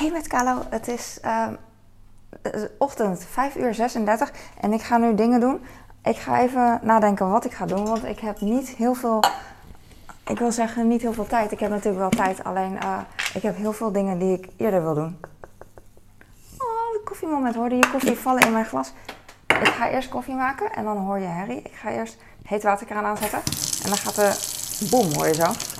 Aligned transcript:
Hey 0.00 0.10
met 0.10 0.26
Kalo, 0.26 0.62
het 0.70 0.88
is 0.88 1.18
ehm, 1.22 1.54
ochtend 2.78 3.24
5 3.30 3.56
uur 3.56 3.74
36 3.74 4.32
en 4.60 4.72
ik 4.72 4.82
ga 4.82 4.96
nu 4.96 5.14
dingen 5.14 5.40
doen. 5.40 5.60
Ik 6.02 6.16
ga 6.16 6.40
even 6.40 6.80
nadenken 6.82 7.30
wat 7.30 7.44
ik 7.44 7.52
ga 7.52 7.66
doen, 7.66 7.84
want 7.84 8.04
ik 8.04 8.18
heb 8.18 8.40
niet 8.40 8.68
heel 8.68 8.94
veel, 8.94 9.22
ik 10.26 10.38
wil 10.38 10.52
zeggen 10.52 10.88
niet 10.88 11.02
heel 11.02 11.12
veel 11.12 11.26
tijd. 11.26 11.52
Ik 11.52 11.60
heb 11.60 11.70
natuurlijk 11.70 11.98
wel 11.98 12.24
tijd, 12.24 12.44
alleen 12.44 12.80
eh, 12.80 12.98
ik 13.34 13.42
heb 13.42 13.56
heel 13.56 13.72
veel 13.72 13.92
dingen 13.92 14.18
die 14.18 14.38
ik 14.38 14.48
eerder 14.56 14.82
wil 14.82 14.94
doen. 14.94 15.20
Oh, 16.58 16.92
de 16.92 17.00
koffiemoment. 17.04 17.54
Hoorde 17.54 17.76
je 17.76 17.90
koffie 17.90 18.18
vallen 18.18 18.42
in 18.42 18.52
mijn 18.52 18.66
glas? 18.66 18.92
Ik 19.46 19.68
ga 19.68 19.90
eerst 19.90 20.08
koffie 20.08 20.34
maken 20.34 20.72
en 20.72 20.84
dan 20.84 20.96
hoor 20.96 21.18
je 21.18 21.26
herrie. 21.26 21.62
Ik 21.62 21.74
ga 21.74 21.90
eerst 21.90 22.16
heet 22.42 22.62
waterkraan 22.62 23.04
aanzetten 23.04 23.42
en 23.82 23.88
dan 23.88 23.98
gaat 23.98 24.14
de 24.14 24.86
boem, 24.90 25.14
hoor 25.14 25.26
je 25.26 25.34
zo. 25.34 25.79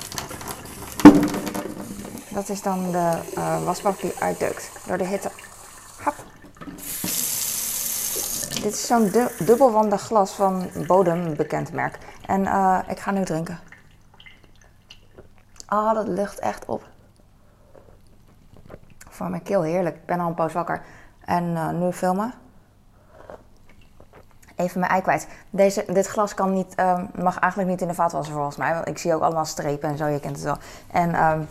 Dat 2.41 2.48
is 2.48 2.62
dan 2.62 2.91
de 2.91 3.18
uh, 3.36 3.64
wasbak 3.64 4.00
die 4.00 4.12
uitduikt 4.18 4.70
door 4.86 4.98
de 4.98 5.04
hitte. 5.04 5.30
Hap. 6.03 6.14
Dit 8.63 8.72
is 8.72 8.86
zo'n 8.86 9.08
du 9.08 9.29
dubbelwandig 9.44 10.00
glas 10.00 10.32
van 10.32 10.71
Bodem, 10.86 11.36
bekend 11.36 11.72
merk. 11.72 11.99
En 12.26 12.40
uh, 12.40 12.79
ik 12.89 12.99
ga 12.99 13.11
nu 13.11 13.25
drinken. 13.25 13.58
Ah, 15.66 15.79
oh, 15.79 15.94
dat 15.94 16.08
lucht 16.08 16.39
echt 16.39 16.64
op. 16.64 16.89
Voor 19.08 19.30
mijn 19.30 19.43
keel 19.43 19.63
heerlijk. 19.63 19.96
Ik 19.96 20.07
ben 20.07 20.21
al 20.21 20.29
een 20.29 20.35
poos 20.35 20.52
wakker. 20.52 20.82
En 21.25 21.44
uh, 21.44 21.71
nu 21.71 21.93
filmen. 21.93 22.35
Even 24.57 24.80
mijn 24.80 24.93
ei 24.93 25.02
kwijt. 25.02 25.29
Deze, 25.50 25.85
dit 25.93 26.07
glas 26.07 26.35
kan 26.35 26.52
niet, 26.52 26.79
uh, 26.79 27.02
mag 27.14 27.38
eigenlijk 27.38 27.71
niet 27.71 27.80
in 27.80 27.88
de 27.88 27.94
vaatwasser 27.94 28.35
volgens 28.35 28.57
mij. 28.57 28.75
Want 28.75 28.88
ik 28.88 28.99
zie 28.99 29.14
ook 29.14 29.22
allemaal 29.22 29.44
strepen 29.44 29.88
en 29.88 29.96
zo, 29.96 30.07
je 30.07 30.21
kent 30.21 30.36
het 30.36 30.44
wel. 30.44 30.58
En 30.91 31.14
ehm, 31.14 31.43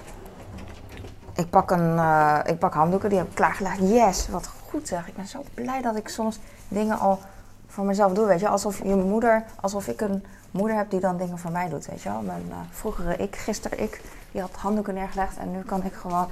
ik, 1.40 1.50
pak 1.50 1.72
een, 1.72 1.96
uh, 1.96 2.40
ik 2.46 2.60
pak 2.60 2.74
handdoeken, 2.74 3.10
die 3.10 3.18
heb 3.18 3.28
ik 3.28 3.36
klaargelegd. 3.36 3.80
Yes, 3.80 4.28
wat 4.30 4.50
goed 4.70 4.88
zeg. 4.88 5.08
Ik 5.08 5.16
ben 5.16 5.28
zo 5.28 5.44
blij 5.54 5.82
dat 5.82 5.96
ik 5.96 6.08
soms 6.08 6.40
dingen 6.68 7.00
al 7.00 7.20
voor 7.68 7.86
mezelf 7.86 8.14
doe. 8.14 8.26
Weet 8.26 8.40
je, 8.40 8.48
alsof 8.48 8.84
je 8.84 8.96
moeder, 8.96 9.44
alsof 9.62 9.88
ik 9.88 10.02
een 10.02 10.26
moeder 10.52 10.78
heb 10.78 10.90
die 10.90 11.00
dan 11.00 11.18
dingen 11.18 11.38
voor 11.38 11.52
mij 11.52 11.70
doet. 11.70 11.86
Weet 11.86 12.02
je 12.02 12.10
mijn 12.24 12.46
uh, 12.50 12.56
vroegere 12.72 13.16
ik, 13.16 13.36
gisteren 13.36 13.80
ik, 13.80 14.02
die 14.32 14.42
had 14.42 14.52
handdoeken 14.56 14.94
neergelegd. 14.94 15.38
En 15.38 15.52
nu 15.52 15.62
kan 15.62 15.84
ik 15.84 15.94
gewoon 15.94 16.28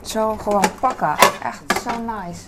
zo 0.00 0.36
gewoon 0.36 0.64
pakken. 0.80 1.14
Echt 1.42 1.80
zo 1.82 1.90
nice. 2.00 2.42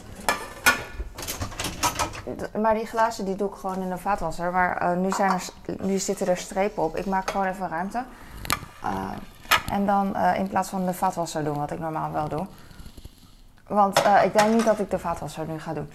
Maar 2.60 2.74
die 2.74 2.86
glazen 2.86 3.24
die 3.24 3.36
doe 3.36 3.48
ik 3.48 3.54
gewoon 3.54 3.82
in 3.82 3.88
de 3.88 3.98
vaatwasser. 3.98 4.52
Maar 4.52 4.82
uh, 4.82 5.02
nu, 5.02 5.10
zijn 5.10 5.30
er, 5.30 5.42
nu 5.80 5.98
zitten 5.98 6.26
er 6.26 6.36
strepen 6.36 6.82
op. 6.82 6.96
Ik 6.96 7.06
maak 7.06 7.30
gewoon 7.30 7.46
even 7.46 7.68
ruimte. 7.68 8.04
Uh, 8.84 9.10
en 9.70 9.86
dan 9.86 10.12
uh, 10.16 10.38
in 10.38 10.48
plaats 10.48 10.68
van 10.68 10.86
de 10.86 10.94
vaatwasser 10.94 11.44
doen, 11.44 11.58
wat 11.58 11.70
ik 11.70 11.78
normaal 11.78 12.12
wel 12.12 12.28
doe. 12.28 12.46
Want 13.66 13.98
ik 14.24 14.38
denk 14.38 14.54
niet 14.54 14.64
dat 14.64 14.78
ik 14.78 14.90
de 14.90 14.98
vaatwasser 14.98 15.46
nu 15.46 15.60
ga 15.60 15.72
doen. 15.72 15.90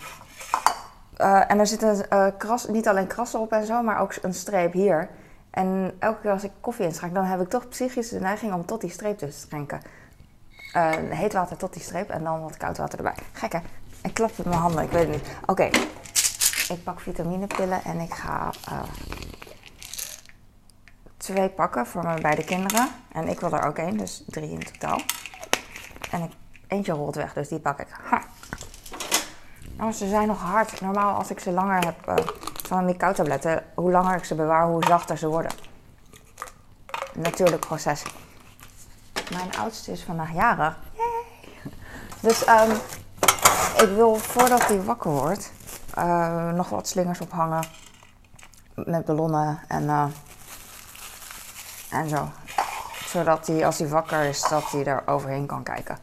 en 1.48 1.60
er 1.60 1.68
zitten 1.68 2.06
kras, 2.38 2.68
niet 2.68 2.88
alleen 2.88 3.08
krassen 3.08 3.40
op 3.40 3.52
en 3.52 3.66
zo, 3.66 3.82
maar 3.82 4.00
ook 4.00 4.16
een 4.22 4.34
streep 4.34 4.74
hier. 4.74 5.10
En 5.50 5.96
elke 6.00 6.22
keer 6.22 6.32
als 6.32 6.44
ik 6.44 6.52
koffie 6.60 6.86
inschenk, 6.86 7.14
dan 7.14 7.24
heb 7.24 7.42
ik 7.42 7.50
toch 7.50 7.68
psychisch 7.68 8.10
de 8.10 8.20
neiging 8.20 8.54
om 8.54 8.66
tot 8.66 8.82
die 8.82 8.90
streep 8.90 9.18
te 9.18 9.32
schenken. 9.32 9.82
heet 11.10 11.34
water 11.34 11.58
tot 11.58 11.74
die 11.74 11.82
streep 11.82 12.10
en 12.10 12.24
dan 12.24 12.42
wat 12.42 12.58
koud 12.58 12.78
water 12.78 12.98
erbij. 12.98 13.16
Gek 13.32 13.52
hè? 13.52 13.60
Ik 14.04 14.14
klap 14.14 14.38
met 14.38 14.46
mijn 14.46 14.60
handen, 14.60 14.84
ik 14.84 14.92
weet 14.92 15.08
het 15.08 15.12
niet. 15.12 15.38
Oké. 15.46 15.70
Ik 16.70 16.84
pak 16.84 17.00
vitaminepillen 17.00 17.84
en 17.84 18.00
ik 18.00 18.14
ga 18.14 18.50
twee 21.22 21.50
pakken 21.50 21.88
voor 21.88 22.04
mijn 22.04 22.22
beide 22.22 22.44
kinderen. 22.44 22.90
En 23.12 23.28
ik 23.28 23.40
wil 23.40 23.52
er 23.52 23.64
ook 23.64 23.78
één, 23.78 23.98
dus 23.98 24.24
drie 24.28 24.52
in 24.52 24.64
totaal. 24.64 25.00
En 26.12 26.24
ik, 26.24 26.32
eentje 26.68 26.92
rolt 26.92 27.16
weg, 27.16 27.34
dus 27.34 27.48
die 27.48 27.60
pak 27.60 27.80
ik. 27.80 27.88
Ha. 28.10 28.22
Nou, 29.78 29.92
ze 29.92 30.08
zijn 30.08 30.28
nog 30.28 30.42
hard. 30.42 30.82
Normaal 30.82 31.16
als 31.16 31.30
ik 31.30 31.40
ze 31.40 31.52
langer 31.52 31.86
heb 31.86 32.10
uh, 32.10 32.16
van 32.68 32.86
die 32.86 32.98
koudtabletten, 32.98 33.64
hoe 33.76 33.92
langer 33.92 34.18
ik 34.18 34.24
ze 34.24 34.36
bewaar, 34.36 34.66
hoe 34.68 34.86
zachter 34.86 35.18
ze 35.18 35.28
worden. 35.28 35.52
Natuurlijk 37.14 37.60
proces. 37.60 38.04
Mijn 39.32 39.58
oudste 39.58 39.92
is 39.92 40.04
vandaag 40.04 40.34
jarig. 40.34 40.78
Yay. 40.96 41.72
Dus 42.20 42.48
um, 42.48 42.72
ik 43.82 43.96
wil 43.96 44.16
voordat 44.16 44.68
hij 44.68 44.82
wakker 44.82 45.12
wordt, 45.12 45.52
uh, 45.98 46.52
nog 46.52 46.70
wat 46.70 46.88
slingers 46.88 47.22
ophangen. 47.22 47.64
Met 48.74 49.06
ballonnen 49.06 49.60
en, 49.68 49.84
uh, 49.84 50.06
en 51.92 52.10
zo. 52.10 52.30
Zodat 53.06 53.48
hij, 53.48 53.66
als 53.66 53.78
hij 53.78 53.88
wakker 53.88 54.24
is, 54.24 54.42
dat 54.42 54.72
hij 54.72 54.86
er 54.86 55.04
overheen 55.06 55.46
kan 55.46 55.64
kijken. 55.64 55.98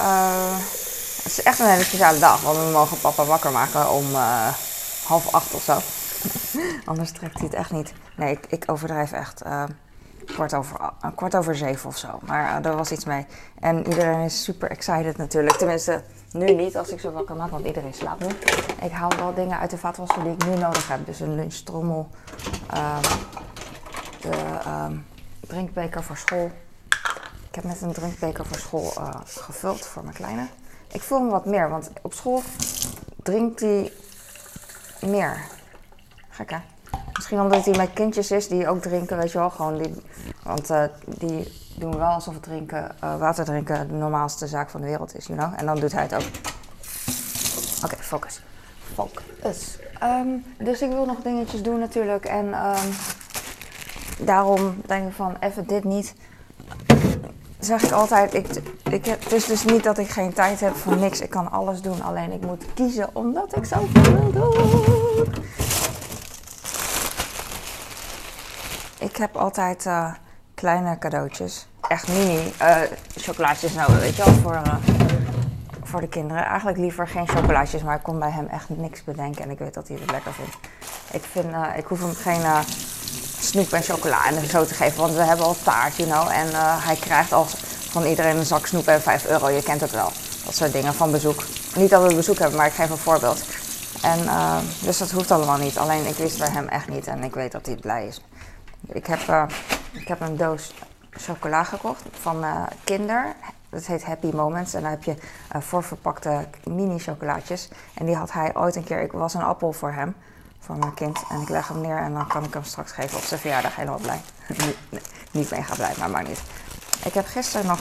Uh, 0.00 0.56
het 1.22 1.26
is 1.26 1.42
echt 1.42 1.58
een 1.58 1.66
hele 1.66 1.84
speciale 1.84 2.18
dag, 2.18 2.40
want 2.40 2.56
we 2.56 2.70
mogen 2.72 3.00
papa 3.00 3.24
wakker 3.24 3.52
maken 3.52 3.90
om 3.90 4.14
half 5.04 5.34
acht 5.34 5.54
of 5.54 5.62
zo. 5.62 5.78
Anders 6.90 7.12
trekt 7.12 7.34
hij 7.38 7.44
het 7.46 7.54
echt 7.54 7.70
niet. 7.70 7.92
Nee, 8.16 8.32
ik, 8.32 8.46
ik 8.48 8.64
overdrijf 8.66 9.12
echt 9.12 9.42
kwart 10.24 10.54
over, 10.54 10.80
uh, 10.80 11.10
kwart 11.14 11.36
over 11.36 11.56
zeven 11.56 11.88
of 11.88 11.96
zo. 11.96 12.18
Maar 12.26 12.60
uh, 12.60 12.66
er 12.66 12.76
was 12.76 12.92
iets 12.92 13.04
mee. 13.04 13.26
En 13.60 13.86
iedereen 13.88 14.20
is 14.20 14.42
super 14.42 14.70
excited 14.70 15.16
natuurlijk. 15.16 15.56
Tenminste, 15.56 16.02
nu 16.32 16.54
niet 16.54 16.76
als 16.76 16.88
ik 16.88 17.00
zo 17.00 17.12
wakker 17.12 17.36
maak, 17.36 17.50
want 17.50 17.66
iedereen 17.66 17.94
slaapt 17.94 18.20
nu. 18.20 18.28
Ik 18.82 18.90
haal 18.92 19.10
wel 19.16 19.34
dingen 19.34 19.58
uit 19.58 19.70
de 19.70 19.78
vaatwasser 19.78 20.22
die 20.22 20.32
ik 20.32 20.46
nu 20.46 20.54
nodig 20.54 20.88
heb. 20.88 21.06
Dus 21.06 21.20
een 21.20 21.34
lunchtrommel, 21.34 22.08
uh, 22.74 22.98
de 24.20 24.58
um, 24.86 25.06
drinkbeker 25.40 26.02
voor 26.02 26.16
school. 26.16 26.50
Ik 27.48 27.54
heb 27.54 27.64
net 27.64 27.80
een 27.80 27.92
drinkbeker 27.92 28.46
voor 28.46 28.58
school 28.58 28.92
uh, 28.98 29.08
gevuld 29.24 29.86
voor 29.86 30.02
mijn 30.02 30.14
kleine. 30.14 30.46
Ik 30.92 31.02
voel 31.02 31.18
hem 31.18 31.28
wat 31.28 31.46
meer, 31.46 31.68
want 31.68 31.90
op 32.02 32.12
school 32.12 32.42
drinkt 33.22 33.60
hij 33.60 33.92
meer. 35.00 35.40
Gek 36.28 36.50
hè? 36.50 36.58
Misschien 37.14 37.40
omdat 37.40 37.64
hij 37.64 37.76
met 37.76 37.92
kindjes 37.92 38.30
is 38.30 38.48
die 38.48 38.68
ook 38.68 38.82
drinken, 38.82 39.16
weet 39.16 39.32
je 39.32 39.38
wel. 39.38 39.50
Gewoon 39.50 39.78
die, 39.78 39.94
want 40.42 40.70
uh, 40.70 40.82
die 41.04 41.52
doen 41.76 41.96
wel 41.96 42.08
alsof 42.08 42.34
het 42.34 42.42
drinken, 42.42 42.90
uh, 43.04 43.18
water 43.18 43.44
drinken 43.44 43.88
de 43.88 43.94
normaalste 43.94 44.46
zaak 44.46 44.70
van 44.70 44.80
de 44.80 44.86
wereld 44.86 45.16
is, 45.16 45.26
you 45.26 45.38
know. 45.38 45.52
En 45.56 45.66
dan 45.66 45.80
doet 45.80 45.92
hij 45.92 46.02
het 46.02 46.14
ook. 46.14 46.30
Oké, 47.84 47.96
focus. 48.02 48.40
Focus. 48.94 49.78
Um, 50.02 50.44
dus 50.58 50.82
ik 50.82 50.90
wil 50.90 51.06
nog 51.06 51.22
dingetjes 51.22 51.62
doen 51.62 51.78
natuurlijk. 51.78 52.24
En 52.24 52.46
um, 52.46 52.94
daarom 54.18 54.82
denk 54.86 55.08
ik 55.08 55.14
van 55.14 55.36
even 55.40 55.66
dit 55.66 55.84
niet. 55.84 56.14
Zeg 57.58 57.82
ik 57.82 57.90
altijd, 57.90 58.34
ik, 58.34 58.46
ik, 58.90 59.04
het 59.04 59.32
is 59.32 59.44
dus 59.44 59.64
niet 59.64 59.84
dat 59.84 59.98
ik 59.98 60.08
geen 60.08 60.32
tijd 60.32 60.60
heb 60.60 60.74
voor 60.74 60.96
niks. 60.96 61.20
Ik 61.20 61.30
kan 61.30 61.50
alles 61.50 61.82
doen, 61.82 62.02
alleen 62.02 62.32
ik 62.32 62.46
moet 62.46 62.64
kiezen 62.74 63.08
omdat 63.12 63.56
ik 63.56 63.64
zoveel 63.64 64.12
wil 64.12 64.32
doen. 64.32 65.11
Ik 69.12 69.18
heb 69.18 69.36
altijd 69.36 69.86
uh, 69.86 70.14
kleine 70.54 70.98
cadeautjes. 70.98 71.66
Echt 71.88 72.08
mini 72.08 72.52
uh, 72.62 72.76
chocolaatjes 73.16 73.72
nodig, 73.72 74.00
weet 74.00 74.16
je 74.16 74.24
wel, 74.24 74.34
voor, 74.34 74.54
uh, 74.54 74.74
voor 75.82 76.00
de 76.00 76.08
kinderen. 76.08 76.44
Eigenlijk 76.44 76.78
liever 76.78 77.08
geen 77.08 77.28
chocolaatjes, 77.28 77.82
maar 77.82 77.96
ik 77.96 78.02
kon 78.02 78.18
bij 78.18 78.30
hem 78.30 78.46
echt 78.46 78.68
niks 78.68 79.04
bedenken. 79.04 79.44
En 79.44 79.50
ik 79.50 79.58
weet 79.58 79.74
dat 79.74 79.88
hij 79.88 79.96
het 80.00 80.10
lekker 80.10 80.32
vindt. 80.32 80.56
Ik, 81.10 81.22
vind, 81.32 81.54
ik 81.76 81.84
hoef 81.84 82.00
hem 82.00 82.14
geen 82.14 82.42
snoep 83.38 83.72
en 83.72 83.82
chocola 83.82 84.26
en 84.26 84.48
zo 84.48 84.64
te 84.64 84.74
geven, 84.74 85.00
want 85.00 85.14
we 85.14 85.22
hebben 85.22 85.46
al 85.46 85.56
taart, 85.62 85.96
you 85.96 86.08
know. 86.08 86.28
En 86.30 86.46
hij 86.80 86.96
krijgt 86.96 87.32
al 87.32 87.46
van 87.90 88.04
iedereen 88.04 88.36
een 88.36 88.46
zak 88.46 88.66
snoep 88.66 88.86
en 88.86 89.02
5 89.02 89.26
euro, 89.26 89.48
je 89.48 89.62
kent 89.62 89.80
het 89.80 89.90
wel. 89.90 90.10
Dat 90.44 90.54
soort 90.54 90.72
dingen 90.72 90.94
van 90.94 91.10
bezoek. 91.10 91.44
Niet 91.76 91.90
dat 91.90 92.08
we 92.08 92.14
bezoek 92.14 92.38
hebben, 92.38 92.56
maar 92.56 92.66
ik 92.66 92.72
geef 92.72 92.90
een 92.90 92.96
voorbeeld. 92.96 93.44
En, 94.02 94.18
dus 94.80 94.98
dat 94.98 95.10
hoeft 95.10 95.30
allemaal 95.30 95.58
niet. 95.58 95.78
Alleen 95.78 96.06
ik 96.06 96.16
wist 96.16 96.38
bij 96.38 96.50
hem 96.50 96.68
echt 96.68 96.88
niet 96.88 97.06
en 97.06 97.22
ik 97.22 97.34
weet 97.34 97.52
dat 97.52 97.66
hij 97.66 97.76
blij 97.76 98.06
is. 98.06 98.20
Ik 98.86 99.06
heb, 99.06 99.20
uh, 99.28 99.44
ik 99.92 100.08
heb 100.08 100.20
een 100.20 100.36
doos 100.36 100.74
chocola 101.10 101.64
gekocht 101.64 102.02
van 102.10 102.44
uh, 102.44 102.62
Kinder. 102.84 103.34
Dat 103.68 103.86
heet 103.86 104.04
Happy 104.04 104.30
Moments. 104.34 104.74
En 104.74 104.82
daar 104.82 104.90
heb 104.90 105.02
je 105.02 105.14
uh, 105.56 105.62
voorverpakte 105.62 106.46
mini 106.64 106.98
chocolaatjes. 106.98 107.68
En 107.94 108.06
die 108.06 108.16
had 108.16 108.32
hij 108.32 108.56
ooit 108.56 108.76
een 108.76 108.84
keer. 108.84 109.00
Ik 109.00 109.12
was 109.12 109.34
een 109.34 109.42
appel 109.42 109.72
voor 109.72 109.92
hem, 109.92 110.14
voor 110.58 110.76
mijn 110.76 110.94
kind. 110.94 111.22
En 111.30 111.40
ik 111.40 111.48
leg 111.48 111.68
hem 111.68 111.80
neer 111.80 111.96
en 111.96 112.12
dan 112.12 112.26
kan 112.26 112.44
ik 112.44 112.54
hem 112.54 112.64
straks 112.64 112.92
geven 112.92 113.16
op 113.16 113.22
zijn 113.24 113.40
verjaardag. 113.40 113.76
Helemaal 113.76 113.98
blij. 113.98 114.20
niet 115.30 115.50
mega 115.50 115.74
blij, 115.74 115.94
maar 115.98 116.10
maakt 116.10 116.28
niet. 116.28 116.42
Ik 117.04 117.14
heb 117.14 117.26
gisteren 117.26 117.66
nog. 117.66 117.78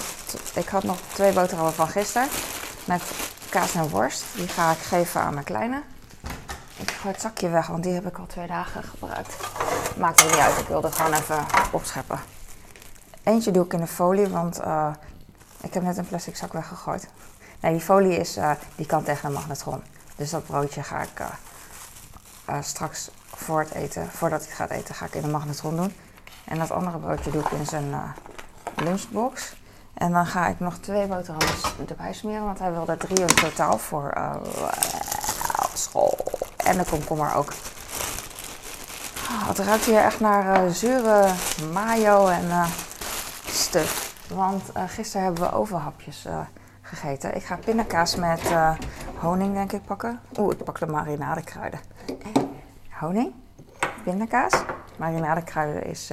Ik 0.56 0.68
had 0.68 0.84
nog 0.84 0.98
twee 1.14 1.34
boterhammen 1.34 1.74
van 1.74 1.88
gisteren. 1.88 2.28
Met 2.86 3.02
kaas 3.50 3.76
en 3.76 3.90
worst. 3.90 4.24
Die 4.36 4.48
ga 4.48 4.72
ik 4.72 4.78
geven 4.78 5.22
aan 5.22 5.34
mijn 5.34 5.46
kleine. 5.46 5.82
Ik 6.82 6.92
gooi 6.92 7.14
het 7.14 7.22
zakje 7.22 7.50
weg, 7.50 7.68
want 7.68 7.84
die 7.84 7.94
heb 7.94 8.06
ik 8.06 8.18
al 8.18 8.26
twee 8.26 8.48
dagen 8.48 8.84
gebruikt. 8.84 9.36
Maakt 9.98 10.20
er 10.20 10.26
niet 10.26 10.36
uit, 10.36 10.58
ik 10.58 10.68
wilde 10.68 10.92
gewoon 10.92 11.14
even 11.14 11.46
opscheppen. 11.72 12.20
Eentje 13.24 13.52
doe 13.52 13.66
ik 13.66 13.74
in 13.74 13.80
de 13.80 13.88
folie, 13.88 14.28
want 14.28 14.60
uh, 14.62 14.94
ik 15.62 15.74
heb 15.74 15.84
net 15.84 15.98
een 15.98 16.08
plastic 16.08 16.36
zak 16.36 16.54
weggegooid. 16.54 17.08
Nee, 17.60 17.72
die 17.72 17.82
folie 17.82 18.18
is, 18.18 18.38
uh, 18.38 18.52
die 18.76 18.86
kan 18.86 19.04
tegen 19.04 19.28
een 19.28 19.34
magnetron. 19.34 19.84
Dus 20.16 20.30
dat 20.30 20.46
broodje 20.46 20.84
ga 20.84 21.02
ik 21.02 21.20
uh, 22.50 22.62
straks 22.62 23.10
voor 23.36 23.60
het 23.60 23.72
eten, 23.72 24.12
voordat 24.12 24.46
hij 24.46 24.56
gaat 24.56 24.70
eten, 24.70 24.96
ga 24.96 25.06
ik 25.06 25.16
in 25.16 25.22
de 25.22 25.28
magnetron 25.28 25.76
doen. 25.76 25.96
En 26.46 26.58
dat 26.58 26.72
andere 26.72 26.98
broodje 26.98 27.32
doe 27.32 27.42
ik 27.42 27.52
in 27.52 27.66
zijn 27.66 27.94
lunchbox. 28.76 29.56
En 29.94 30.12
dan 30.12 30.26
ga 30.26 30.48
ik 30.48 30.60
nog 30.60 30.78
twee 30.78 31.08
boterhammen 31.08 31.90
erbij 31.90 32.14
smeren, 32.14 32.44
want 32.44 32.60
hij 32.60 32.72
wilde 32.72 32.98
drie 32.98 33.20
in 33.20 33.28
totaal 33.36 33.78
voor 33.78 34.14
school. 35.74 36.31
En 36.72 36.78
de 36.78 36.86
komkommer 36.90 37.36
ook. 37.36 37.54
Het 39.30 39.60
ruikt 39.60 39.86
hier 39.86 40.04
echt 40.04 40.20
naar 40.20 40.64
uh, 40.64 40.72
zure 40.72 41.34
mayo 41.74 42.28
en 42.28 42.46
uh, 42.46 42.66
stuf. 43.46 44.16
Want 44.28 44.64
gisteren 44.88 45.26
hebben 45.26 45.44
we 45.44 45.52
overhapjes 45.52 46.28
gegeten. 46.82 47.36
Ik 47.36 47.44
ga 47.44 47.56
pindakaas 47.56 48.16
met 48.16 48.42
honing 49.18 49.54
denk 49.54 49.72
ik 49.72 49.86
pakken. 49.86 50.20
Oeh, 50.38 50.52
ik 50.52 50.64
pak 50.64 50.80
de 50.80 50.88
marinadekruiden. 50.88 51.80
Honing, 52.90 53.34
pindakaas. 54.04 54.54
Marinadekruiden 54.98 55.84
is 55.84 56.12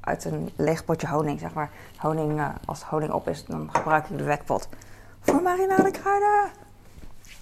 uit 0.00 0.24
een 0.24 0.52
leeg 0.56 0.84
potje 0.84 1.08
honing, 1.08 1.40
zeg 1.40 1.52
maar. 1.54 1.70
Honing, 1.96 2.38
uh, 2.38 2.48
als 2.64 2.82
honing 2.82 3.12
op 3.12 3.28
is, 3.28 3.44
dan 3.44 3.68
gebruik 3.72 4.08
ik 4.08 4.18
de 4.18 4.24
wekpot 4.24 4.68
voor 5.20 5.42
marinadekruiden. 5.42 6.50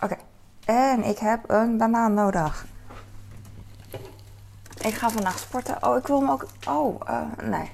Oké, 0.00 0.17
en 0.64 1.05
ik 1.05 1.19
heb 1.19 1.50
een 1.50 1.76
banaan 1.76 2.14
nodig. 2.14 2.66
Ik 4.81 4.94
ga 4.94 5.11
vandaag 5.11 5.38
sporten. 5.38 5.87
Oh, 5.87 5.96
ik 5.96 6.06
wil 6.06 6.20
hem 6.20 6.31
ook... 6.31 6.46
Oh, 6.69 7.00
uh, 7.08 7.20
nee. 7.43 7.70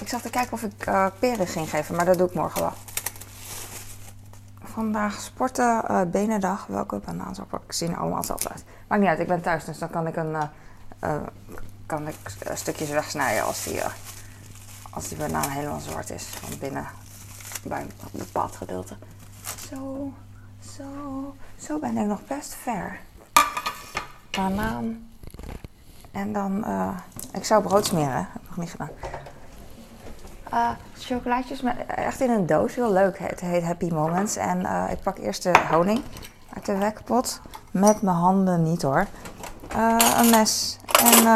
Ik 0.00 0.08
zag 0.08 0.20
te 0.20 0.30
kijken 0.30 0.52
of 0.52 0.62
ik 0.62 0.86
uh, 0.86 1.06
peren 1.18 1.46
ging 1.46 1.70
geven, 1.70 1.96
maar 1.96 2.04
dat 2.04 2.18
doe 2.18 2.28
ik 2.28 2.34
morgen 2.34 2.60
wel. 2.60 2.72
Vandaag 4.62 5.20
sporten, 5.20 5.82
uh, 5.90 6.00
benendag. 6.02 6.66
Welke 6.66 6.98
banaan 6.98 7.34
zal 7.34 7.46
ik? 7.66 7.72
Zien 7.72 7.96
allemaal 7.96 8.16
hetzelfde 8.16 8.48
uit. 8.48 8.64
Maakt 8.88 9.00
niet 9.00 9.10
uit, 9.10 9.18
ik 9.18 9.26
ben 9.26 9.40
thuis, 9.40 9.64
dus 9.64 9.78
dan 9.78 9.90
kan 9.90 10.06
ik, 10.06 10.16
een, 10.16 10.36
kan 11.86 12.08
ik 12.08 12.16
stukjes 12.54 12.88
wegsnijden 12.88 13.44
als 13.44 13.64
die 13.64 13.80
als 14.92 15.08
die 15.08 15.18
banaan 15.18 15.50
helemaal 15.50 15.80
zwart 15.80 16.10
is 16.10 16.24
van 16.24 16.58
binnen 16.58 16.86
bij 17.62 17.80
een 17.80 17.90
bepaald 18.12 18.56
gedeelte. 18.56 18.96
Zo, 19.68 20.12
zo, 20.76 21.34
zo 21.58 21.78
ben 21.78 21.96
ik 21.96 22.06
nog 22.06 22.26
best 22.26 22.54
ver. 22.54 23.00
Banaan. 24.30 25.10
En 26.10 26.32
dan, 26.32 26.64
uh, 26.66 26.96
ik 27.32 27.44
zou 27.44 27.62
brood 27.62 27.86
smeren, 27.86 28.28
heb 28.32 28.42
ik 28.42 28.48
nog 28.48 28.56
niet 28.56 28.70
gedaan. 28.70 28.90
Uh, 30.52 30.70
chocolaatjes 30.98 31.60
met, 31.60 31.76
echt 31.86 32.20
in 32.20 32.30
een 32.30 32.46
doos, 32.46 32.74
heel 32.74 32.92
leuk. 32.92 33.18
Het 33.18 33.40
heet 33.40 33.62
Happy 33.62 33.88
Moments. 33.88 34.36
En 34.36 34.60
uh, 34.60 34.84
ik 34.90 35.02
pak 35.02 35.18
eerst 35.18 35.42
de 35.42 35.52
honing 35.70 36.02
uit 36.54 36.66
de 36.66 36.76
wekpot. 36.76 37.40
Met 37.70 38.02
mijn 38.02 38.16
handen 38.16 38.62
niet 38.62 38.82
hoor. 38.82 39.06
een 40.18 40.30
mes. 40.30 40.78
En 41.02 41.26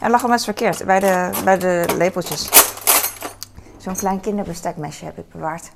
er 0.00 0.10
lag 0.10 0.22
een 0.22 0.30
mes 0.30 0.44
verkeerd 0.44 0.84
bij 0.84 1.00
de, 1.00 1.40
bij 1.44 1.58
de 1.58 1.94
lepeltjes. 1.96 2.48
Zo'n 3.76 3.96
klein 3.96 4.20
kinderbestekmesje 4.20 5.04
heb 5.04 5.18
ik 5.18 5.32
bewaard. 5.32 5.72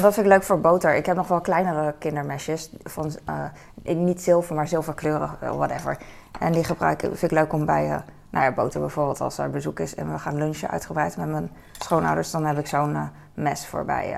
Dat 0.00 0.14
vind 0.14 0.26
ik 0.26 0.32
leuk 0.32 0.42
voor 0.42 0.60
boter. 0.60 0.94
Ik 0.94 1.06
heb 1.06 1.16
nog 1.16 1.28
wel 1.28 1.40
kleinere 1.40 1.94
kindermesjes. 1.98 2.70
Van, 2.82 3.12
uh, 3.28 3.96
niet 3.96 4.22
zilver, 4.22 4.54
maar 4.54 4.68
zilverkleurig, 4.68 5.36
whatever. 5.40 5.98
En 6.38 6.52
die 6.52 6.64
gebruik 6.64 7.02
ik, 7.02 7.08
vind 7.08 7.32
ik 7.32 7.38
leuk 7.38 7.52
om 7.52 7.64
bij 7.64 7.84
uh, 7.84 7.98
nou 8.30 8.44
ja, 8.44 8.52
boter 8.52 8.80
bijvoorbeeld 8.80 9.20
als 9.20 9.38
er 9.38 9.50
bezoek 9.50 9.80
is. 9.80 9.94
En 9.94 10.12
we 10.12 10.18
gaan 10.18 10.36
lunchen 10.36 10.70
uitgebreid 10.70 11.16
met 11.16 11.28
mijn 11.28 11.50
schoonouders. 11.78 12.30
Dan 12.30 12.44
heb 12.44 12.58
ik 12.58 12.66
zo'n 12.66 13.10
mes 13.34 13.66
voorbij. 13.66 14.16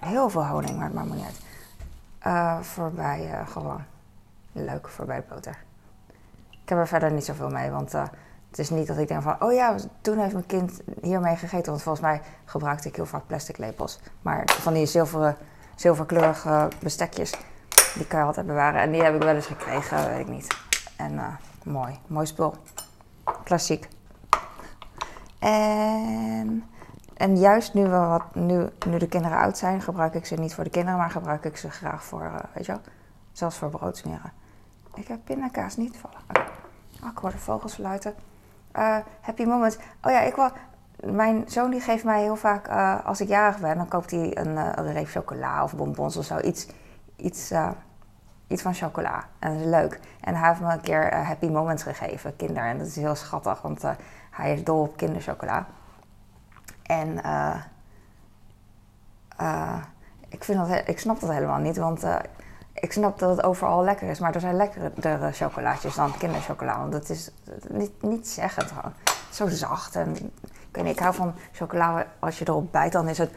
heel 0.00 0.30
veel 0.30 0.46
honing, 0.46 0.76
maar 0.76 0.84
het 0.84 0.94
maakt 0.94 1.08
me 1.08 1.14
niet 1.14 1.40
uit. 2.22 2.66
voorbij 2.66 3.30
gewoon 3.46 3.84
leuk 4.52 4.88
voorbij 4.88 5.24
boter. 5.28 5.56
Ik 6.62 6.68
heb 6.68 6.78
er 6.78 6.88
verder 6.88 7.12
niet 7.12 7.24
zoveel 7.24 7.50
mee, 7.50 7.70
want 7.70 7.94
het 8.58 8.70
is 8.70 8.76
niet 8.76 8.86
dat 8.86 8.98
ik 8.98 9.08
denk 9.08 9.22
van, 9.22 9.42
oh 9.42 9.52
ja, 9.52 9.74
toen 10.00 10.18
heeft 10.18 10.32
mijn 10.32 10.46
kind 10.46 10.80
hiermee 11.02 11.36
gegeten. 11.36 11.70
Want 11.70 11.82
volgens 11.82 12.04
mij 12.04 12.20
gebruikte 12.44 12.88
ik 12.88 12.96
heel 12.96 13.06
vaak 13.06 13.26
plastic 13.26 13.58
lepels. 13.58 14.00
Maar 14.22 14.42
van 14.46 14.72
die 14.72 14.86
zilveren, 14.86 15.36
zilverkleurige 15.74 16.68
bestekjes, 16.80 17.34
die 17.94 18.06
kan 18.06 18.20
je 18.20 18.26
altijd 18.26 18.46
bewaren. 18.46 18.80
En 18.80 18.92
die 18.92 19.02
heb 19.02 19.14
ik 19.14 19.22
wel 19.22 19.34
eens 19.34 19.46
gekregen, 19.46 20.08
weet 20.08 20.20
ik 20.20 20.28
niet. 20.28 20.56
En 20.96 21.12
uh, 21.12 21.26
mooi, 21.64 21.98
mooi 22.06 22.26
spul. 22.26 22.54
Klassiek. 23.44 23.88
En, 25.38 26.64
en 27.14 27.36
juist 27.36 27.74
nu, 27.74 27.82
we 27.82 27.98
wat, 27.98 28.34
nu, 28.34 28.68
nu 28.86 28.98
de 28.98 29.08
kinderen 29.08 29.38
oud 29.38 29.58
zijn, 29.58 29.82
gebruik 29.82 30.14
ik 30.14 30.26
ze 30.26 30.34
niet 30.34 30.54
voor 30.54 30.64
de 30.64 30.70
kinderen, 30.70 30.98
maar 30.98 31.10
gebruik 31.10 31.44
ik 31.44 31.56
ze 31.56 31.70
graag 31.70 32.04
voor, 32.04 32.22
uh, 32.22 32.34
weet 32.54 32.66
je 32.66 32.72
wel, 32.72 32.80
zelfs 33.32 33.56
voor 33.56 33.70
broodsmeren. 33.70 34.32
Ik 34.94 35.08
heb 35.08 35.18
pindakaas 35.24 35.76
niet 35.76 35.96
vallen. 35.96 36.48
Oh, 37.02 37.26
ik 37.26 37.32
de 37.32 37.38
vogels 37.38 37.74
fluiten. 37.74 38.14
Uh, 38.78 38.96
happy 39.20 39.44
moments. 39.44 39.76
Oh 40.02 40.12
ja, 40.12 40.20
ik 40.20 40.34
wil. 40.34 40.50
Mijn 41.12 41.44
zoon 41.46 41.70
die 41.70 41.80
geeft 41.80 42.04
mij 42.04 42.22
heel 42.22 42.36
vaak, 42.36 42.68
uh, 42.68 43.06
als 43.06 43.20
ik 43.20 43.28
jarig 43.28 43.58
ben, 43.58 43.76
dan 43.76 43.88
koopt 43.88 44.10
hij 44.10 44.36
een, 44.36 44.48
uh, 44.48 44.68
een 44.74 44.92
reep 44.92 45.08
chocola 45.08 45.62
of 45.62 45.76
bonbons 45.76 46.16
of 46.16 46.24
zo. 46.24 46.38
Iets, 46.38 46.66
iets, 47.16 47.52
iets 48.46 48.62
van 48.62 48.74
chocola. 48.74 49.24
En 49.38 49.52
dat 49.52 49.60
is 49.60 49.70
leuk. 49.70 50.00
En 50.20 50.34
hij 50.34 50.48
heeft 50.48 50.60
me 50.60 50.72
een 50.72 50.80
keer 50.80 51.14
happy 51.14 51.48
moments 51.48 51.82
gegeven, 51.82 52.36
kinder. 52.36 52.64
En 52.64 52.78
dat 52.78 52.86
is 52.86 52.96
heel 52.96 53.14
schattig, 53.14 53.62
want 53.62 53.82
hij 54.30 54.52
is 54.52 54.64
dol 54.64 54.80
op 54.80 54.96
kinderchocola. 54.96 55.66
En 56.82 57.16
ik, 60.28 60.44
vind 60.44 60.68
dat, 60.68 60.88
ik 60.88 60.98
snap 60.98 61.20
dat 61.20 61.30
helemaal 61.30 61.58
niet, 61.58 61.76
want 61.76 62.04
ik 62.80 62.92
snap 62.92 63.18
dat 63.18 63.36
het 63.36 63.46
overal 63.46 63.84
lekker 63.84 64.08
is, 64.08 64.18
maar 64.18 64.34
er 64.34 64.40
zijn 64.40 64.56
lekkerdere 64.56 65.32
chocolaatjes 65.32 65.94
dan 65.94 66.16
kinderchocola. 66.18 66.78
Want 66.78 66.92
het 66.92 67.10
is 67.10 67.30
niet, 67.68 68.02
niet 68.02 68.28
zeggen 68.28 68.66
gewoon. 68.66 68.92
Zo 69.30 69.48
zacht. 69.48 69.96
En 69.96 70.16
ik, 70.16 70.30
weet 70.70 70.86
ik 70.86 70.98
hou 70.98 71.14
van 71.14 71.34
chocola. 71.52 72.06
Als 72.18 72.38
je 72.38 72.48
erop 72.48 72.72
bijt, 72.72 72.92
dan 72.92 73.08
is 73.08 73.18
het, 73.18 73.30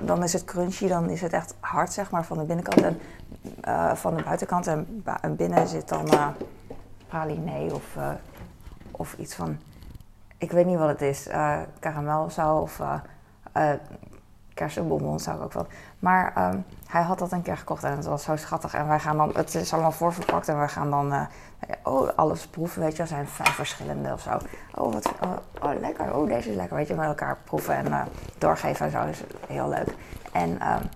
dan 0.00 0.22
is 0.22 0.32
het 0.32 0.44
crunchy. 0.44 0.88
Dan 0.88 1.10
is 1.10 1.20
het 1.20 1.32
echt 1.32 1.54
hard, 1.60 1.92
zeg 1.92 2.10
maar, 2.10 2.24
van 2.24 2.38
de 2.38 2.44
binnenkant 2.44 2.82
en 2.82 3.00
uh, 3.68 3.94
van 3.94 4.16
de 4.16 4.22
buitenkant. 4.22 4.66
En, 4.66 5.36
binnen 5.36 5.68
zit 5.68 5.88
dan 5.88 6.14
uh, 6.14 6.28
praline 7.08 7.74
of, 7.74 7.96
uh, 7.96 8.08
of 8.90 9.14
iets 9.18 9.34
van... 9.34 9.58
Ik 10.38 10.50
weet 10.50 10.66
niet 10.66 10.78
wat 10.78 10.88
het 10.88 11.02
is. 11.02 11.28
karamel 11.80 12.24
of. 12.24 12.38
Of 12.38 12.80
kersenbonbons 14.54 15.22
zou 15.22 15.36
ik 15.36 15.42
ook 15.42 15.52
wel. 15.52 15.66
Maar 15.98 16.50
um, 16.52 16.64
hij 16.86 17.02
had 17.02 17.18
dat 17.18 17.32
een 17.32 17.42
keer 17.42 17.56
gekocht 17.56 17.84
en 17.84 17.96
het 17.96 18.04
was 18.04 18.22
zo 18.22 18.36
schattig. 18.36 18.74
En 18.74 18.88
wij 18.88 18.98
gaan 18.98 19.16
dan, 19.16 19.30
het 19.34 19.54
is 19.54 19.72
allemaal 19.72 19.92
voorverpakt 19.92 20.48
en 20.48 20.60
we 20.60 20.68
gaan 20.68 20.90
dan 20.90 21.12
uh, 21.12 21.22
oh, 21.82 22.08
alles 22.16 22.46
proeven. 22.46 22.82
Weet 22.82 22.96
je, 22.96 23.02
er 23.02 23.08
zijn 23.08 23.28
vijf 23.28 23.54
verschillende 23.54 24.12
of 24.12 24.20
zo. 24.20 24.38
Oh, 24.74 24.92
wat, 24.92 25.12
oh, 25.20 25.32
oh, 25.62 25.80
lekker. 25.80 26.14
Oh, 26.16 26.26
deze 26.26 26.50
is 26.50 26.56
lekker. 26.56 26.76
Weet 26.76 26.88
je, 26.88 26.94
met 26.94 27.06
elkaar 27.06 27.36
proeven 27.44 27.74
en 27.74 27.86
uh, 27.86 28.02
doorgeven 28.38 28.86
en 28.86 28.92
zo. 28.92 29.02
is 29.02 29.22
heel 29.46 29.68
leuk. 29.68 29.94
En, 30.32 30.50
um, 30.50 30.88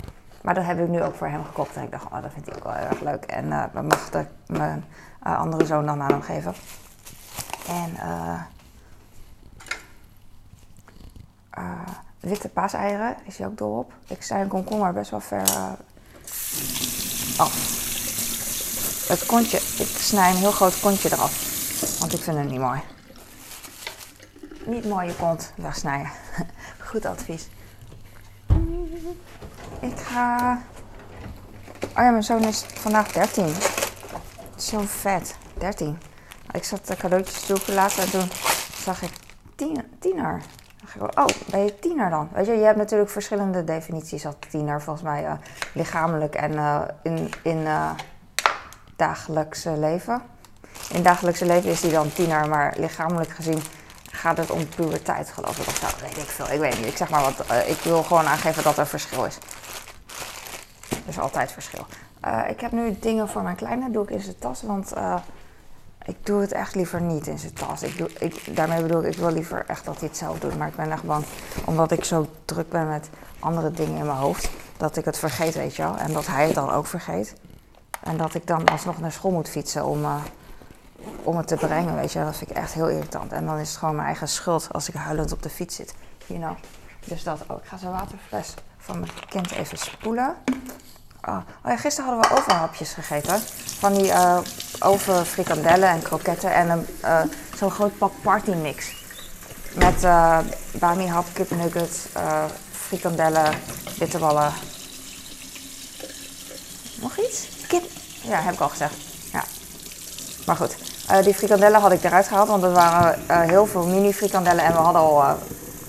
maar 0.43 0.55
dat 0.55 0.65
heb 0.65 0.79
ik 0.81 0.89
nu 0.89 1.03
ook 1.03 1.15
voor 1.15 1.29
hem 1.29 1.45
gekocht. 1.45 1.77
En 1.77 1.83
ik 1.83 1.91
dacht, 1.91 2.05
oh, 2.05 2.23
dat 2.23 2.33
vindt 2.33 2.49
hij 2.49 2.57
ook 2.57 2.65
wel 2.65 2.73
heel 2.73 2.89
erg 2.89 3.01
leuk. 3.01 3.25
En 3.25 3.71
we 3.73 3.83
mochten 3.83 4.29
mijn 4.47 4.85
andere 5.23 5.67
zoon 5.67 5.87
dan 5.87 6.03
aan 6.03 6.11
hem 6.11 6.23
geven. 6.23 6.55
En 7.69 7.97
eh 7.97 8.41
witte 12.21 12.49
paaseieren 12.49 13.17
is 13.25 13.39
hij 13.39 13.47
ook 13.47 13.59
dol 13.59 13.79
op. 13.79 13.93
Ik 14.07 14.23
zei 14.23 14.43
een 14.43 14.49
komkommer 14.49 14.93
best 14.93 15.11
wel 15.11 15.21
ver 15.21 15.43
uh, 15.49 15.73
af. 17.37 17.87
Het 19.09 19.27
kontje, 19.27 19.57
ik 19.57 19.97
snij 19.99 20.31
een 20.31 20.37
heel 20.37 20.53
groot 20.53 20.81
kontje 20.81 21.13
eraf. 21.13 21.57
Want 21.99 22.13
ik 22.13 22.23
vind 22.23 22.37
het 22.37 22.51
niet 22.51 22.61
mooi. 22.61 22.81
Niet 24.65 24.85
mooi 24.85 25.07
je 25.07 25.15
kont 25.15 25.53
wegsnijden. 25.57 26.11
Goed 26.79 27.05
advies. 27.05 27.49
Ik 29.81 29.99
ga... 29.99 30.59
Oh 31.83 32.05
ja, 32.05 32.11
mijn 32.11 32.23
zoon 32.23 32.45
is 32.45 32.65
vandaag 32.75 33.13
13. 33.13 33.55
Zo 34.57 34.81
vet. 34.87 35.37
13. 35.59 35.99
Ik 36.53 36.65
zat 36.65 36.87
de 36.87 36.97
cadeautjes 36.97 37.47
zoeken 37.47 37.75
laten 37.75 38.03
en 38.03 38.11
toen 38.11 38.29
zag 38.85 39.03
ik 39.03 39.13
tiener 39.99 40.43
oh, 41.01 41.25
ben 41.51 41.65
je 41.65 41.79
tiener 41.79 42.11
dan? 42.11 42.29
Weet 42.33 42.47
je, 42.47 42.53
je 42.53 42.65
hebt 42.65 42.77
natuurlijk 42.77 43.11
verschillende 43.11 43.65
definities 43.65 44.27
als 44.27 44.35
tiener, 44.49 44.83
volgens 44.83 45.05
mij 45.05 45.25
uh, 45.25 45.33
lichamelijk 45.75 46.35
en 46.35 46.53
uh, 46.53 46.81
in, 47.03 47.31
in 47.43 47.59
uh, 47.59 47.91
dagelijkse 48.97 49.79
leven. 49.79 50.23
In 50.93 51.03
dagelijkse 51.03 51.47
leven 51.47 51.71
is 51.71 51.81
die 51.81 51.93
dan 51.93 52.13
tiener, 52.13 52.49
maar 52.49 52.75
lichamelijk 52.77 53.31
gezien 53.31 53.61
gaat 54.11 54.37
het 54.37 54.51
om 54.51 54.69
puberteit, 54.69 55.31
geloof 55.31 55.59
ik. 55.59 55.67
Of 55.67 55.77
zo, 55.77 55.87
weet 56.07 56.17
ik 56.17 56.29
veel. 56.29 56.51
Ik 56.51 56.61
weet 56.61 56.77
niet. 56.79 56.87
Ik 56.87 56.97
zeg 56.97 57.11
maar 57.11 57.23
wat. 57.23 57.67
ik 57.67 57.79
wil 57.83 58.03
gewoon 58.03 58.27
aangeven 58.27 58.63
dat 58.63 58.79
er 58.79 58.87
verschil 58.87 59.25
is. 59.25 59.39
Er 60.89 61.09
is 61.09 61.19
altijd 61.19 61.53
verschil. 61.53 61.87
ik 62.49 62.61
heb 62.61 62.73
nu 62.73 62.97
dingen 63.01 63.29
voor 63.29 63.43
mijn 63.43 63.57
kleine, 63.57 63.91
doe 63.91 64.03
ik 64.03 64.11
in 64.11 64.21
zijn 64.21 64.39
tas, 64.39 64.63
want 64.63 64.93
ik 66.09 66.27
doe 66.27 66.41
het 66.41 66.53
echt 66.53 66.75
liever 66.75 67.01
niet 67.01 67.27
in 67.27 67.39
zijn 67.39 67.53
tas. 67.53 67.83
Ik 67.83 67.99
doe, 67.99 68.11
ik, 68.19 68.57
daarmee 68.57 68.83
bedoel 68.83 69.05
ik, 69.05 69.13
ik 69.13 69.19
wil 69.19 69.33
liever 69.33 69.65
echt 69.67 69.85
dat 69.85 69.99
hij 69.99 70.09
het 70.09 70.17
zelf 70.17 70.39
doet. 70.39 70.59
Maar 70.59 70.69
ik 70.69 70.77
ben 70.77 70.91
echt 70.91 71.03
bang, 71.03 71.25
omdat 71.65 71.91
ik 71.91 72.05
zo 72.05 72.29
druk 72.45 72.69
ben 72.69 72.89
met 72.89 73.09
andere 73.39 73.71
dingen 73.71 73.99
in 73.99 74.07
mijn 74.07 74.19
hoofd, 74.19 74.51
dat 74.77 74.97
ik 74.97 75.05
het 75.05 75.19
vergeet, 75.19 75.55
weet 75.55 75.77
je 75.77 75.83
wel. 75.83 75.97
En 75.97 76.13
dat 76.13 76.27
hij 76.27 76.47
het 76.47 76.55
dan 76.55 76.71
ook 76.71 76.87
vergeet. 76.87 77.35
En 78.03 78.17
dat 78.17 78.35
ik 78.35 78.47
dan 78.47 78.65
alsnog 78.65 79.01
naar 79.01 79.13
school 79.13 79.31
moet 79.31 79.49
fietsen 79.49 79.85
om, 79.85 80.03
uh, 80.03 80.23
om 81.23 81.37
het 81.37 81.47
te 81.47 81.57
brengen, 81.57 81.95
weet 81.95 82.13
je. 82.13 82.25
Dat 82.25 82.37
vind 82.37 82.51
ik 82.51 82.57
echt 82.57 82.73
heel 82.73 82.89
irritant. 82.89 83.33
En 83.33 83.47
dan 83.47 83.59
is 83.59 83.69
het 83.69 83.79
gewoon 83.79 83.95
mijn 83.95 84.07
eigen 84.07 84.29
schuld 84.29 84.69
als 84.73 84.89
ik 84.89 84.95
huilend 84.95 85.33
op 85.33 85.43
de 85.43 85.51
fiets 85.51 85.77
zit, 85.77 85.95
you 86.27 86.41
know. 86.41 86.57
Dus 87.05 87.23
dat 87.23 87.41
ook. 87.49 87.59
Ik 87.59 87.69
ga 87.69 87.77
zijn 87.77 87.93
waterfles 87.93 88.55
van 88.79 88.99
mijn 88.99 89.13
kind 89.29 89.51
even 89.51 89.79
spoelen. 89.79 90.35
Oh, 91.25 91.39
oh 91.65 91.79
gisteren 91.79 92.11
hadden 92.11 92.31
we 92.31 92.37
overhapjes 92.37 92.93
gegeten. 92.93 93.41
Van 93.79 93.95
die 93.95 94.07
uh, 94.07 94.39
overfrikandellen 94.79 95.89
en 95.89 96.03
kroketten 96.03 96.55
en 96.55 96.71
een, 96.71 96.87
uh, 97.05 97.21
zo'n 97.57 97.71
groot 97.71 97.99
pak 97.99 98.13
partymix. 98.23 98.87
Met 99.75 100.05
uh, 100.05 100.39
bami 100.73 101.07
hap, 101.07 101.25
kipnuggets, 101.33 101.99
uh, 102.17 102.45
frikandellen, 102.73 103.53
bitterballen. 103.99 104.53
Nog 107.01 107.17
iets? 107.19 107.47
Kip? 107.69 107.85
Ja, 108.23 108.41
heb 108.41 108.55
ik 108.55 108.61
al 108.61 108.69
gezegd. 108.69 108.95
Ja. 109.33 109.45
Maar 110.47 110.57
goed, 110.57 110.77
die 111.23 111.35
frikandellen 111.35 111.81
had 111.81 111.93
ik 111.93 112.05
eruit 112.05 112.27
gehaald, 112.27 112.49
want 112.49 112.63
er 112.63 112.73
waren 112.73 113.49
heel 113.49 113.67
veel 113.67 113.87
mini 113.87 114.15
frikandellen 114.15 114.65
en 114.65 114.73
we 114.73 114.79
hadden 114.79 115.03
al 115.03 115.39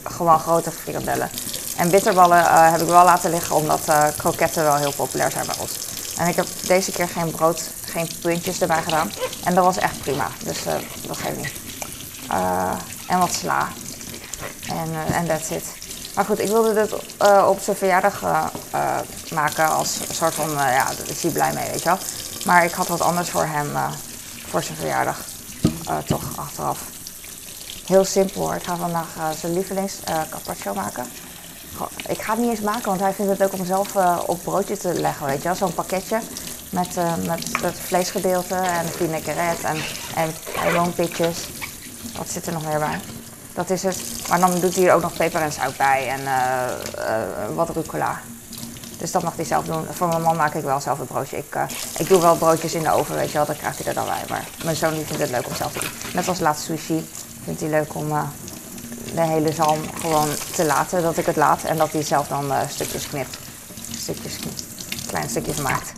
gewoon 0.04 0.40
grote 0.40 0.72
frikandellen. 0.72 1.30
En 1.80 1.90
bitterballen 1.90 2.40
uh, 2.40 2.72
heb 2.72 2.82
ik 2.82 2.88
wel 2.88 3.04
laten 3.04 3.30
liggen 3.30 3.56
omdat 3.56 3.80
uh, 3.90 4.08
kroketten 4.18 4.64
wel 4.64 4.76
heel 4.76 4.94
populair 4.94 5.32
zijn 5.32 5.46
bij 5.46 5.56
ons. 5.60 5.72
En 6.18 6.28
ik 6.28 6.36
heb 6.36 6.48
deze 6.68 6.92
keer 6.92 7.08
geen 7.08 7.32
brood, 7.32 7.62
geen 7.86 8.10
puntjes 8.22 8.62
erbij 8.62 8.82
gedaan. 8.82 9.12
En 9.44 9.56
dat 9.56 9.64
was 9.64 9.78
echt 9.78 10.00
prima, 10.02 10.28
dus 10.44 10.66
uh, 10.66 10.74
dat 11.08 11.18
geeft 11.18 11.38
niet. 11.38 11.54
en 13.08 13.20
wat 13.20 13.34
sla. 13.34 13.68
En 14.68 15.14
en 15.14 15.28
that's 15.28 15.50
it. 15.50 15.64
Maar 16.16 16.26
goed, 16.26 16.40
ik 16.40 16.48
wilde 16.48 16.74
dit 16.74 16.94
op 17.46 17.60
zijn 17.62 17.76
verjaardag 17.76 18.24
maken 19.34 19.70
als 19.70 19.98
soort 20.12 20.34
van, 20.34 20.50
ja, 20.52 20.86
daar 20.86 21.08
is 21.08 21.22
hij 21.22 21.32
blij 21.32 21.54
mee, 21.54 21.70
weet 21.70 21.84
je 21.84 21.90
wel. 21.90 21.98
Maar 22.46 22.66
ik 22.66 22.72
had 22.72 22.88
wat 22.88 23.02
anders 23.02 23.30
voor 23.30 23.46
hem, 23.46 23.70
voor 24.50 24.64
zijn 24.64 24.78
verjaardag. 24.78 25.18
toch, 26.06 26.24
achteraf. 26.36 26.80
Heel 27.86 28.06
simpel 28.06 28.42
hoor. 28.42 28.56
Ik 28.56 28.64
ga 28.64 28.76
vandaag 28.76 29.08
zijn 29.40 29.54
lievelings 29.54 29.94
carpaccio 30.30 30.74
maken 30.74 31.06
ik 32.08 32.22
ga 32.22 32.32
het 32.32 32.42
niet 32.42 32.50
eens 32.50 32.60
maken, 32.60 32.86
want 32.86 33.00
hij 33.00 33.14
vindt 33.14 33.32
het 33.32 33.40
leuk 33.40 33.54
om 33.54 33.66
zelf 33.66 33.96
uh, 33.96 34.20
op 34.26 34.44
broodje 34.44 34.78
te 34.78 34.94
leggen, 34.94 35.26
weet 35.26 35.44
je. 35.44 35.56
Zo'n 35.56 35.74
pakketje 35.74 36.20
met, 36.70 36.98
uh, 36.98 37.16
met 37.26 37.62
het 37.62 37.80
vleesgedeelte 37.80 38.56
en 38.56 38.86
vinaigrette 38.86 39.68
en, 39.68 39.78
en. 40.16 40.34
Wat 42.18 42.30
zit 42.30 42.48
er 42.48 42.54
nog 42.54 42.66
meer 42.66 42.80
bij? 42.80 43.00
Dat 43.54 43.70
is 43.70 43.84
het. 43.84 44.02
Maar 44.30 44.40
dan 44.40 44.60
doet 44.60 44.76
hij 44.76 44.88
er 44.88 44.94
ook 44.94 45.02
nog 45.02 45.14
peper 45.14 45.42
en 45.42 45.52
zout 45.52 45.78
bij 45.78 46.08
en 46.08 46.22
uh, 46.22 47.56
wat 47.56 47.70
rucola. 47.70 48.22
Dus 48.98 49.12
dat 49.12 49.24
mag 49.24 49.36
hij 49.36 49.46
zelf 49.46 49.66
doen. 49.66 49.86
Voor 49.92 50.08
mijn 50.08 50.22
man 50.22 50.36
maak 50.36 50.54
ik 50.54 50.64
wel 50.64 50.80
zelf 50.80 51.00
een 51.00 51.06
broodje. 51.06 51.38
Ik, 51.38 51.56
ik 51.98 52.08
doe 52.08 52.22
wel 52.22 52.36
broodjes 52.36 52.74
in 52.74 52.84
de 52.84 52.92
oven, 52.92 53.16
weet 53.16 53.32
je 53.32 53.38
wel. 53.38 53.46
Dan 53.46 53.58
krijgt 53.58 53.78
hij 53.78 53.88
er 53.88 53.94
dan 53.94 54.06
bij. 54.06 54.24
Maar 54.30 54.48
mijn 54.64 54.76
zoon 54.76 54.94
vindt 54.94 55.22
het 55.22 55.30
leuk 55.30 55.48
om 55.48 55.56
zelf 55.56 55.72
te 55.72 55.80
doen. 55.80 55.90
Net 56.14 56.28
als 56.28 56.40
laatst 56.40 56.64
sushi. 56.64 57.10
Vindt 57.44 57.60
hij 57.60 57.70
leuk 57.70 57.96
om 57.96 58.12
de 59.16 59.22
hele 59.22 59.52
zalm 59.52 59.82
gewoon 60.02 60.28
te 60.56 60.66
laten. 60.66 61.02
Dat 61.02 61.18
ik 61.18 61.26
het 61.26 61.36
laat 61.36 61.64
en 61.64 61.78
dat 61.78 61.92
hij 61.92 62.04
zelf 62.04 62.28
dan 62.28 62.46
uh, 62.46 62.60
stukjes 62.70 63.08
knipt. 63.08 63.38
Stukjes 63.98 64.36
knipt. 64.36 64.64
Kleine 65.08 65.30
stukjes 65.30 65.62
maakt. 65.62 65.92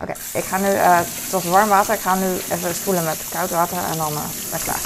Oké, 0.00 0.14
ik 0.32 0.44
ga 0.44 0.58
nu, 0.58 0.70
uh, 0.70 0.98
het 0.98 1.30
was 1.30 1.44
warm 1.44 1.68
water. 1.68 1.94
Ik 1.94 2.00
ga 2.00 2.14
nu 2.14 2.26
even 2.50 2.74
spoelen 2.74 3.04
met 3.04 3.18
koud 3.30 3.50
water 3.50 3.78
en 3.78 3.96
dan 3.96 4.12
uh, 4.12 4.18
ben 4.50 4.58
ik 4.58 4.64
klaar. 4.64 4.80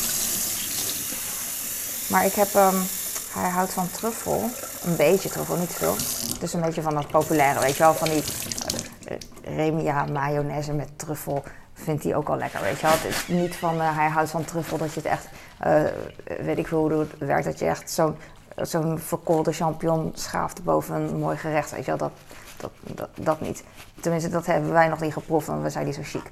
Maar 2.08 2.24
ik 2.24 2.34
heb, 2.34 2.54
um, 2.54 2.86
hij 3.32 3.50
houdt 3.50 3.72
van 3.72 3.90
truffel. 3.90 4.50
Een 4.84 4.96
beetje 4.96 5.28
truffel, 5.28 5.56
niet 5.56 5.72
veel. 5.72 5.96
Dus 6.40 6.52
een 6.52 6.60
beetje 6.60 6.82
van 6.82 6.94
dat 6.94 7.08
populaire, 7.08 7.60
weet 7.60 7.76
je 7.76 7.82
wel. 7.82 7.94
Van 7.94 8.08
die 8.08 8.22
Remia 9.42 10.04
mayonaise 10.04 10.72
met 10.72 10.88
truffel 10.96 11.44
vindt 11.82 12.04
hij 12.04 12.14
ook 12.16 12.28
al 12.28 12.36
lekker, 12.36 12.60
weet 12.60 12.80
je 12.80 12.86
wel. 12.86 12.96
Het 12.96 13.04
is 13.04 13.28
niet 13.28 13.56
van, 13.56 13.80
hij 13.80 14.08
houdt 14.08 14.30
van 14.30 14.44
truffel 14.44 14.78
dat 14.78 14.94
je 14.94 15.00
het 15.00 15.08
echt 15.08 15.28
uh, 15.66 15.82
weet 16.44 16.58
ik 16.58 16.66
veel 16.66 16.78
hoe 16.78 16.98
het 16.98 17.18
werkt, 17.18 17.44
dat 17.44 17.58
je 17.58 17.64
echt 17.64 18.00
zo'n 18.56 18.98
verkoolde 18.98 19.52
champignon 19.52 20.12
schaaft 20.14 20.64
boven 20.64 20.94
een 20.94 21.18
mooi 21.18 21.36
gerecht. 21.36 21.70
Weet 21.70 21.84
je 21.84 21.96
wel, 21.96 22.10
dat, 22.56 22.72
dat, 22.94 23.08
dat, 23.14 23.40
niet. 23.40 23.64
Tenminste, 24.00 24.30
dat 24.30 24.46
hebben 24.46 24.72
wij 24.72 24.88
nog 24.88 25.00
niet 25.00 25.12
geproefd, 25.12 25.46
want 25.46 25.62
we 25.62 25.70
zijn 25.70 25.86
niet 25.86 25.94
zo 25.94 26.02
chic. 26.04 26.30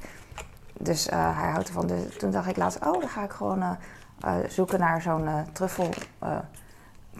Dus 0.79 1.09
uh, 1.09 1.38
hij 1.38 1.50
houdt 1.50 1.69
ervan. 1.69 1.87
Dus 1.87 2.17
toen 2.19 2.31
dacht 2.31 2.49
ik 2.49 2.57
laatst, 2.57 2.79
oh, 2.87 3.00
dan 3.00 3.09
ga 3.09 3.25
ik 3.25 3.33
gewoon 3.33 3.76
zoeken 4.49 4.81
naar 4.81 5.03
zo'n 5.03 5.29
truffel, 5.53 5.88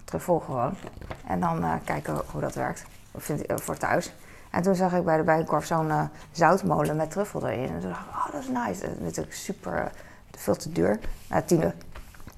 truffel 0.03 0.39
gewoon. 0.39 0.75
En 1.27 1.39
dan 1.39 1.81
kijken 1.83 2.21
hoe 2.31 2.41
dat 2.41 2.55
werkt 2.55 2.85
voor 3.55 3.77
thuis. 3.77 4.13
En 4.57 4.63
toen 4.63 4.75
zag 4.75 4.93
ik 4.93 5.05
bij 5.05 5.17
de 5.17 5.23
Bijenkorf 5.23 5.65
zo'n 5.65 5.91
zoutmolen 6.31 6.95
met 6.95 7.11
truffel 7.11 7.47
erin. 7.47 7.69
En 7.69 7.79
toen 7.79 7.89
dacht 7.89 8.01
ik, 8.01 8.15
oh, 8.15 8.31
dat 8.31 8.41
is 8.41 8.47
nice. 8.47 8.81
Dat 8.81 8.91
is 8.91 8.99
natuurlijk 8.99 9.35
super, 9.35 9.91
veel 10.31 10.55
te 10.55 10.71
duur. 10.71 10.99
Uh, 11.31 11.37
10, 11.45 11.71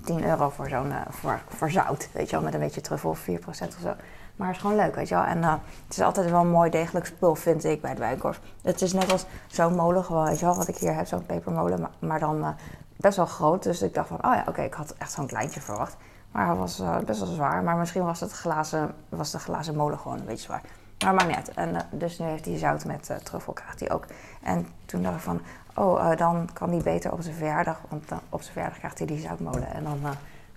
10 0.03 0.25
euro 0.25 0.49
voor 0.49 0.69
zo'n 0.69 0.87
uh, 0.87 1.01
voor, 1.09 1.39
voor 1.47 1.71
zout, 1.71 2.09
weet 2.11 2.29
je 2.29 2.35
wel, 2.35 2.45
met 2.45 2.53
een 2.53 2.59
beetje 2.59 2.81
truffel, 2.81 3.15
4% 3.15 3.17
of 3.45 3.55
zo. 3.81 3.93
Maar 4.35 4.47
het 4.47 4.55
is 4.55 4.61
gewoon 4.61 4.75
leuk, 4.75 4.95
weet 4.95 5.07
je 5.07 5.15
wel. 5.15 5.23
En 5.23 5.43
het 5.43 5.61
is 5.89 6.01
altijd 6.01 6.29
wel 6.29 6.41
een 6.41 6.49
mooi 6.49 6.69
degelijk 6.69 7.05
spul, 7.05 7.35
vind 7.35 7.63
ik, 7.63 7.81
bij 7.81 7.93
de 7.93 7.99
Bijenkorf. 7.99 8.39
Het 8.61 8.81
is 8.81 8.93
net 8.93 9.11
als 9.11 9.25
zo'n 9.47 9.75
molen 9.75 10.03
gewoon, 10.03 10.25
weet 10.25 10.39
je 10.39 10.45
wel, 10.45 10.55
wat 10.55 10.67
ik 10.67 10.77
hier 10.77 10.95
heb, 10.95 11.07
zo'n 11.07 11.25
pepermolen, 11.25 11.87
maar, 11.99 12.19
dan 12.19 12.55
best 12.95 13.17
wel 13.17 13.25
groot. 13.25 13.63
Dus 13.63 13.81
ik 13.81 13.93
dacht 13.93 14.07
van, 14.07 14.17
oh 14.17 14.33
ja, 14.33 14.43
oké, 14.47 14.61
ik 14.61 14.73
had 14.73 14.95
echt 14.97 15.11
zo'n 15.11 15.27
kleintje 15.27 15.61
verwacht. 15.61 15.95
Maar 16.31 16.45
hij 16.45 16.55
was 16.55 16.81
best 17.05 17.19
wel 17.19 17.33
zwaar. 17.33 17.63
Maar 17.63 17.75
misschien 17.75 18.05
was, 18.05 18.19
het 18.19 18.31
glazen, 18.31 18.93
was 19.09 19.31
de 19.31 19.39
glazen 19.39 19.75
molen 19.75 19.99
gewoon 19.99 20.17
een 20.17 20.25
beetje 20.25 20.43
zwaar. 20.43 20.61
Maar 21.03 21.13
maakt 21.13 21.35
niet. 21.37 21.53
En, 21.53 21.87
dus 21.91 22.19
nu 22.19 22.25
heeft 22.25 22.45
hij 22.45 22.57
zout 22.57 22.85
met 22.85 23.11
truffel, 23.23 23.53
krijgt 23.53 23.79
hij 23.79 23.91
ook. 23.91 24.05
En 24.41 24.67
toen 24.85 25.03
dacht 25.03 25.15
ik 25.15 25.21
van, 25.21 25.41
oh, 25.75 26.03
uh, 26.03 26.17
dan 26.17 26.49
kan 26.53 26.69
hij 26.69 26.81
beter 26.81 27.11
op 27.11 27.21
zijn 27.21 27.35
verjaardag, 27.35 27.81
want 27.89 28.03
op 28.29 28.41
zijn 28.41 28.53
verjaardag 28.53 28.77
krijgt 28.77 28.97
hij 28.97 29.07
die 29.07 29.19
zoutmolen. 29.19 29.73
En 29.73 29.83
dan 29.83 29.99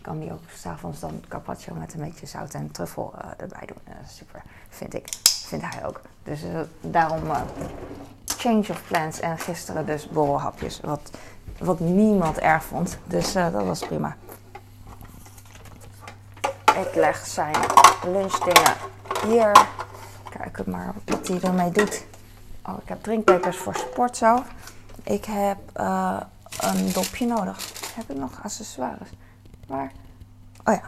kan 0.01 0.21
hij 0.21 0.33
ook 0.33 0.41
s'avonds 0.55 1.01
dan 1.01 1.25
carpaccio 1.29 1.75
met 1.75 1.95
een 1.95 2.01
beetje 2.01 2.27
zout 2.27 2.55
en 2.55 2.71
truffel 2.71 3.15
erbij 3.37 3.67
doen. 3.67 3.95
super, 4.09 4.43
vind 4.69 4.95
ik. 4.95 5.09
Vindt 5.47 5.75
hij 5.75 5.87
ook. 5.87 6.01
Dus 6.23 6.41
daarom 6.81 7.21
change 8.25 8.67
of 8.71 8.83
plans 8.87 9.21
en 9.21 9.39
gisteren 9.39 9.87
dus 9.87 10.09
borrelhapjes, 10.09 10.81
wat, 10.81 11.11
wat 11.59 11.81
niemand 11.81 12.39
erg 12.39 12.65
vond. 12.65 12.99
Dus 13.05 13.33
dat 13.33 13.53
was 13.53 13.87
prima. 13.87 14.17
Ik 16.65 16.95
leg 16.95 17.27
zijn 17.27 17.57
lunchdingen 18.05 18.75
hier. 19.27 19.82
Kijk 20.43 20.67
maar 20.67 20.95
wat 21.05 21.29
hij 21.29 21.41
ermee 21.41 21.71
doet. 21.71 22.05
Oh, 22.67 22.75
ik 22.83 22.89
heb 22.89 23.03
drinkbekers 23.03 23.57
voor 23.57 23.75
sportzo. 23.75 24.43
Ik 25.03 25.25
heb 25.25 25.59
uh, 25.77 26.21
een 26.61 26.93
dopje 26.93 27.27
nodig. 27.27 27.73
Heb 27.95 28.11
ik 28.11 28.17
nog 28.17 28.41
accessoires? 28.43 29.09
Waar? 29.67 29.93
Oh 30.65 30.75
ja. 30.75 30.83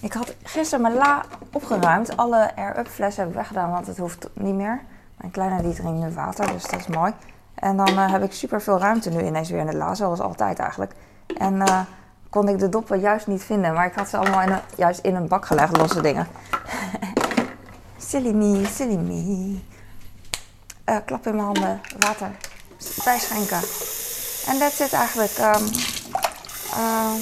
Ik 0.00 0.12
had 0.12 0.34
gisteren 0.42 0.82
mijn 0.82 0.94
la 0.94 1.24
opgeruimd. 1.52 2.16
Alle 2.16 2.56
air-up 2.56 2.88
flessen 2.88 3.22
heb 3.22 3.30
ik 3.30 3.36
weggedaan, 3.36 3.70
want 3.70 3.86
het 3.86 3.98
hoeft 3.98 4.28
niet 4.32 4.54
meer. 4.54 4.80
Mijn 5.16 5.32
kleine 5.32 5.62
die 5.62 5.74
drinkt 5.74 6.00
nu 6.00 6.10
water, 6.10 6.52
dus 6.52 6.62
dat 6.62 6.80
is 6.80 6.86
mooi. 6.86 7.12
En 7.54 7.76
dan 7.76 7.88
uh, 7.88 8.10
heb 8.10 8.22
ik 8.22 8.32
super 8.32 8.62
veel 8.62 8.78
ruimte 8.78 9.10
nu 9.10 9.24
ineens 9.24 9.50
weer 9.50 9.60
in 9.60 9.66
de 9.66 9.76
la, 9.76 9.94
zoals 9.94 10.20
altijd 10.20 10.58
eigenlijk. 10.58 10.92
En 11.36 11.54
uh, 11.54 11.80
kon 12.30 12.48
ik 12.48 12.58
de 12.58 12.68
doppen 12.68 13.00
juist 13.00 13.26
niet 13.26 13.42
vinden, 13.42 13.72
maar 13.74 13.86
ik 13.86 13.94
had 13.94 14.08
ze 14.08 14.16
allemaal 14.16 14.60
juist 14.76 15.00
in 15.00 15.14
een 15.14 15.28
bak 15.28 15.46
gelegd, 15.46 15.76
losse 15.76 16.00
dingen. 16.00 16.26
silly 18.08 18.32
me, 18.32 18.66
silly 18.66 18.96
me. 18.96 19.60
Uh, 20.88 20.96
klap 21.04 21.26
in 21.26 21.34
mijn 21.34 21.44
handen, 21.44 21.80
water 21.98 22.30
bijschenken. 23.04 23.60
En 24.46 24.58
dat 24.58 24.72
zit 24.72 24.92
eigenlijk. 24.92 25.38
Um, 25.38 25.64
um, 26.78 27.20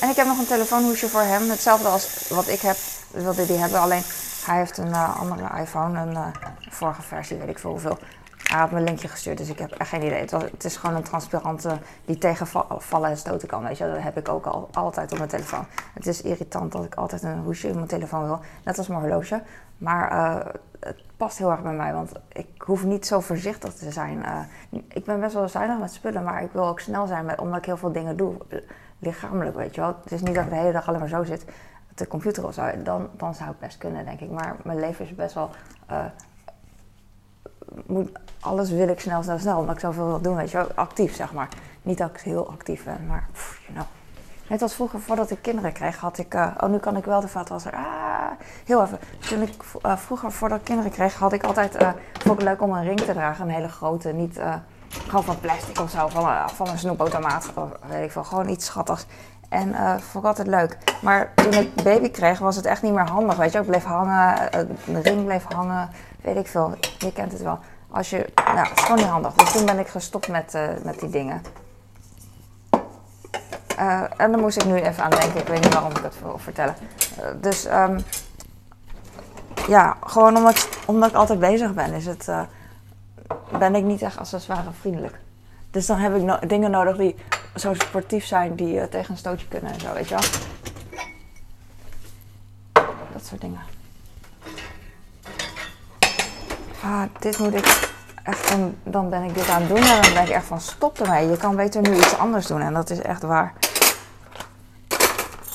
en 0.00 0.08
ik 0.08 0.16
heb 0.16 0.26
nog 0.26 0.38
een 0.38 0.46
telefoonhoesje 0.46 1.08
voor 1.08 1.20
hem. 1.20 1.50
Hetzelfde 1.50 1.88
als 1.88 2.28
wat 2.28 2.48
ik 2.48 2.60
heb, 2.60 2.76
wilde 3.10 3.46
die 3.46 3.56
hebben. 3.56 3.80
Alleen 3.80 4.02
hij 4.44 4.58
heeft 4.58 4.78
een 4.78 4.88
uh, 4.88 5.20
andere 5.20 5.60
iPhone, 5.60 6.00
een 6.00 6.12
uh, 6.12 6.26
vorige 6.70 7.02
versie, 7.02 7.36
weet 7.36 7.48
ik 7.48 7.58
veel 7.58 7.70
hoeveel. 7.70 7.98
Hij 8.42 8.58
had 8.58 8.70
me 8.70 8.78
een 8.78 8.84
linkje 8.84 9.08
gestuurd, 9.08 9.38
dus 9.38 9.48
ik 9.48 9.58
heb 9.58 9.70
echt 9.70 9.88
geen 9.88 10.02
idee. 10.02 10.20
Het, 10.20 10.64
is 10.64 10.76
gewoon 10.76 10.96
een 10.96 11.02
transparante 11.02 11.78
die 12.04 12.18
tegen 12.18 12.46
vallen 12.78 13.10
en 13.10 13.16
stoten 13.16 13.48
kan. 13.48 13.62
Weet 13.62 13.78
je, 13.78 13.90
dat 13.90 14.02
heb 14.02 14.16
ik 14.18 14.28
ook 14.28 14.46
al, 14.46 14.68
altijd 14.72 15.12
op 15.12 15.18
mijn 15.18 15.30
telefoon. 15.30 15.66
Het 15.94 16.06
is 16.06 16.22
irritant 16.22 16.72
dat 16.72 16.84
ik 16.84 16.94
altijd 16.94 17.22
een 17.22 17.38
hoesje 17.38 17.68
in 17.68 17.74
mijn 17.74 17.86
telefoon 17.86 18.24
wil. 18.24 18.40
Net 18.64 18.78
als 18.78 18.88
mijn 18.88 19.00
horloge. 19.00 19.42
Maar 19.78 20.12
uh, 20.12 20.46
het 20.80 21.02
past 21.16 21.38
heel 21.38 21.50
erg 21.50 21.62
bij 21.62 21.72
mij, 21.72 21.92
want 21.92 22.12
ik 22.28 22.46
hoef 22.58 22.84
niet 22.84 23.06
zo 23.06 23.20
voorzichtig 23.20 23.74
te 23.74 23.90
zijn. 23.92 24.18
Uh, 24.18 24.80
ik 24.88 25.04
ben 25.04 25.20
best 25.20 25.34
wel 25.34 25.48
zuinig 25.48 25.78
met 25.78 25.92
spullen, 25.92 26.22
maar 26.22 26.42
ik 26.42 26.52
wil 26.52 26.66
ook 26.66 26.80
snel 26.80 27.06
zijn 27.06 27.24
met, 27.24 27.40
omdat 27.40 27.58
ik 27.58 27.64
heel 27.64 27.76
veel 27.76 27.92
dingen 27.92 28.16
doe. 28.16 28.34
Lichamelijk, 28.98 29.56
weet 29.56 29.74
je 29.74 29.80
wel. 29.80 29.96
Het 30.02 30.12
is 30.12 30.22
niet 30.22 30.34
dat 30.34 30.44
ik 30.44 30.50
de 30.50 30.56
hele 30.56 30.72
dag 30.72 30.88
alleen 30.88 31.00
maar 31.00 31.08
zo 31.08 31.24
zit 31.24 31.44
de 31.98 32.06
computer 32.06 32.46
of 32.46 32.54
zo. 32.54 32.82
Dan, 32.82 33.08
dan 33.16 33.34
zou 33.34 33.48
het 33.48 33.58
best 33.58 33.78
kunnen, 33.78 34.04
denk 34.04 34.20
ik. 34.20 34.30
Maar 34.30 34.56
mijn 34.62 34.80
leven 34.80 35.04
is 35.04 35.14
best 35.14 35.34
wel. 35.34 35.50
Uh, 35.90 36.04
alles 38.40 38.70
wil 38.70 38.88
ik 38.88 39.00
snel, 39.00 39.22
snel, 39.22 39.38
snel, 39.38 39.58
omdat 39.58 39.74
ik 39.74 39.80
zoveel 39.80 40.06
wil 40.06 40.20
doen, 40.20 40.36
weet 40.36 40.50
je. 40.50 40.74
Actief, 40.74 41.14
zeg 41.14 41.32
maar. 41.32 41.48
Niet 41.82 41.98
dat 41.98 42.10
ik 42.10 42.20
heel 42.20 42.50
actief 42.50 42.84
ben, 42.84 43.06
maar 43.06 43.28
pff, 43.32 43.60
you 43.62 43.72
know. 43.72 43.86
Net 44.48 44.62
als 44.62 44.74
vroeger, 44.74 45.00
voordat 45.00 45.30
ik 45.30 45.42
kinderen 45.42 45.72
kreeg, 45.72 45.96
had 45.96 46.18
ik... 46.18 46.34
Uh, 46.34 46.50
oh, 46.60 46.68
nu 46.68 46.78
kan 46.78 46.96
ik 46.96 47.04
wel 47.04 47.20
de 47.20 47.28
vaatwasser. 47.28 47.72
Ah, 47.72 48.30
heel 48.64 48.82
even. 48.82 48.98
Toen 49.28 49.42
ik 49.42 49.54
uh, 49.86 49.96
vroeger, 49.96 50.32
voordat 50.32 50.58
ik 50.58 50.64
kinderen 50.64 50.90
kreeg, 50.90 51.14
had 51.14 51.32
ik 51.32 51.44
altijd... 51.44 51.82
Uh, 51.82 51.90
vond 52.18 52.38
ik 52.38 52.44
leuk 52.44 52.62
om 52.62 52.72
een 52.72 52.84
ring 52.84 53.00
te 53.00 53.12
dragen. 53.12 53.44
Een 53.44 53.54
hele 53.54 53.68
grote, 53.68 54.12
niet 54.12 54.40
gewoon 54.88 55.24
van 55.24 55.40
plastic 55.40 55.80
of 55.80 55.90
zo. 55.90 56.08
Van, 56.08 56.50
van 56.50 56.68
een 56.68 56.78
snoepautomaat. 56.78 57.50
Of 57.54 57.68
weet 57.88 58.04
ik 58.04 58.12
veel. 58.12 58.24
Gewoon 58.24 58.48
iets 58.48 58.66
schattigs. 58.66 59.06
En 59.48 59.68
uh, 59.68 59.98
vond 59.98 60.24
ik 60.24 60.28
altijd 60.30 60.46
leuk. 60.46 60.78
Maar 61.02 61.32
toen 61.34 61.52
ik 61.52 61.74
baby 61.74 62.10
kreeg, 62.10 62.38
was 62.38 62.56
het 62.56 62.66
echt 62.66 62.82
niet 62.82 62.92
meer 62.92 63.08
handig. 63.08 63.36
Weet 63.36 63.52
je, 63.52 63.58
ik 63.58 63.66
bleef 63.66 63.84
hangen, 63.84 64.50
de 64.84 65.00
ring 65.00 65.24
bleef 65.24 65.44
hangen, 65.44 65.90
weet 66.22 66.36
ik 66.36 66.46
veel. 66.46 66.74
Je 66.98 67.12
kent 67.12 67.32
het 67.32 67.42
wel. 67.42 67.58
Als 67.90 68.10
je, 68.10 68.26
nou, 68.34 68.58
het 68.58 68.78
is 68.78 68.82
gewoon 68.82 68.96
niet 68.96 69.06
handig. 69.06 69.32
Dus 69.32 69.52
toen 69.52 69.66
ben 69.66 69.78
ik 69.78 69.88
gestopt 69.88 70.28
met, 70.28 70.54
uh, 70.54 70.62
met 70.82 71.00
die 71.00 71.10
dingen. 71.10 71.42
En 74.16 74.30
daar 74.30 74.38
moest 74.38 74.56
ik 74.56 74.64
nu 74.64 74.74
even 74.74 75.04
aan 75.04 75.10
denken. 75.10 75.40
Ik 75.40 75.48
weet 75.48 75.62
niet 75.62 75.72
waarom 75.72 75.90
ik 75.90 76.02
het 76.02 76.20
wil 76.22 76.38
vertellen. 76.38 76.74
dus 77.40 77.66
um, 77.66 77.98
ja, 79.68 79.96
gewoon 80.06 80.36
omdat, 80.36 80.68
omdat 80.86 81.08
ik 81.08 81.16
altijd 81.16 81.38
bezig 81.38 81.74
ben, 81.74 81.92
is 81.92 82.06
het, 82.06 82.30
ben 83.58 83.74
ik 83.74 83.84
niet 83.84 84.02
echt 84.02 84.18
accessoire 84.18 84.70
vriendelijk. 84.80 85.18
Dus 85.70 85.86
dan 85.86 85.98
heb 85.98 86.16
ik 86.16 86.48
dingen 86.48 86.70
nodig 86.70 86.96
die 86.96 87.16
zo 87.54 87.74
sportief 87.74 88.24
zijn, 88.24 88.54
die 88.54 88.74
uh, 88.74 88.82
tegen 88.82 89.10
een 89.10 89.16
stootje 89.16 89.46
kunnen 89.48 89.72
en 89.72 89.80
zo, 89.80 89.92
weet 89.92 90.08
je 90.08 90.14
wel. 90.14 90.24
Dat 93.12 93.26
soort 93.26 93.40
dingen. 93.40 93.60
Ah, 96.82 97.02
dit 97.18 97.38
moet 97.38 97.54
ik 97.54 97.90
echt, 98.22 98.50
en 98.50 98.78
dan 98.82 99.10
ben 99.10 99.22
ik 99.22 99.34
dit 99.34 99.48
aan 99.48 99.60
het 99.60 99.68
doen 99.68 99.82
en 99.82 100.02
dan 100.02 100.12
ben 100.12 100.22
ik 100.22 100.28
echt 100.28 100.44
van 100.44 100.60
stop 100.60 101.00
ermee. 101.00 101.28
Je 101.28 101.36
kan 101.36 101.56
beter 101.56 101.82
nu 101.82 101.96
iets 101.96 102.18
anders 102.18 102.46
doen 102.46 102.60
en 102.60 102.74
dat 102.74 102.90
is 102.90 103.00
echt 103.00 103.22
waar. 103.22 103.52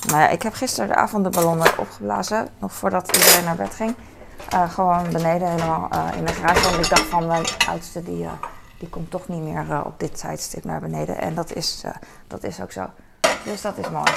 Nou 0.08 0.20
ja, 0.20 0.30
ik 0.30 0.42
heb 0.42 0.54
gisteren 0.54 0.88
de 0.88 0.96
avond 0.96 1.24
de 1.24 1.30
ballonnen 1.30 1.78
opgeblazen, 1.78 2.48
nog 2.60 2.74
voordat 2.74 3.16
iedereen 3.16 3.44
naar 3.44 3.56
bed 3.56 3.76
ging. 3.76 3.96
Uh, 4.54 4.72
gewoon 4.72 5.12
beneden 5.12 5.50
helemaal 5.50 5.90
uh, 5.94 6.18
in 6.18 6.26
de 6.26 6.34
garage, 6.34 6.70
want 6.70 6.84
ik 6.84 6.90
dacht 6.90 7.06
van 7.06 7.28
mijn 7.28 7.46
oudste 7.68 8.04
die... 8.04 8.28
die 8.78 8.90
komt 8.90 9.12
toch 9.12 9.28
niet 9.28 9.42
meer 9.42 9.66
uh, 9.70 9.82
op 9.86 10.00
dit 10.00 10.20
tijdstip 10.20 10.64
naar 10.64 10.80
beneden. 10.80 11.18
En 11.18 11.36
dat 11.36 11.54
is, 11.54 11.84
uh, 11.86 11.92
dat 12.28 12.44
is 12.44 12.62
ook 12.62 12.72
zo. 12.72 12.86
Dus 13.44 13.62
dat 13.62 13.78
is 13.78 13.90
mooi. 13.90 14.12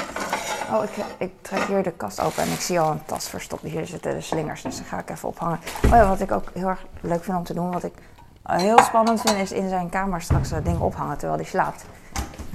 Oh, 0.72 0.84
ik, 0.84 1.04
ik 1.18 1.32
trek 1.42 1.62
hier 1.62 1.82
de 1.82 1.92
kast 1.92 2.20
open 2.20 2.42
en 2.42 2.52
ik 2.52 2.60
zie 2.60 2.80
al 2.80 2.90
een 2.90 3.04
tas 3.04 3.28
verstopt. 3.28 3.62
Hier 3.62 3.86
zitten 3.86 4.14
de 4.14 4.20
slingers, 4.20 4.62
dus 4.62 4.76
die 4.76 4.84
ga 4.84 4.98
ik 4.98 5.10
even 5.10 5.28
ophangen. 5.28 5.58
Oh 5.84 5.90
ja, 5.90 6.08
wat 6.08 6.20
ik 6.20 6.32
ook 6.32 6.50
heel 6.54 6.68
erg 6.68 6.86
leuk 7.00 7.24
vind 7.24 7.36
om 7.36 7.44
te 7.44 7.54
doen, 7.54 7.72
wat 7.72 7.84
ik 7.84 7.94
heel 8.42 8.78
spannend 8.78 9.20
vind, 9.20 9.36
is 9.36 9.52
in 9.52 9.68
zijn 9.68 9.88
kamer 9.88 10.22
straks 10.22 10.48
dingen 10.48 10.80
ophangen 10.80 11.18
terwijl 11.18 11.40
hij 11.40 11.48
slaapt. 11.48 11.84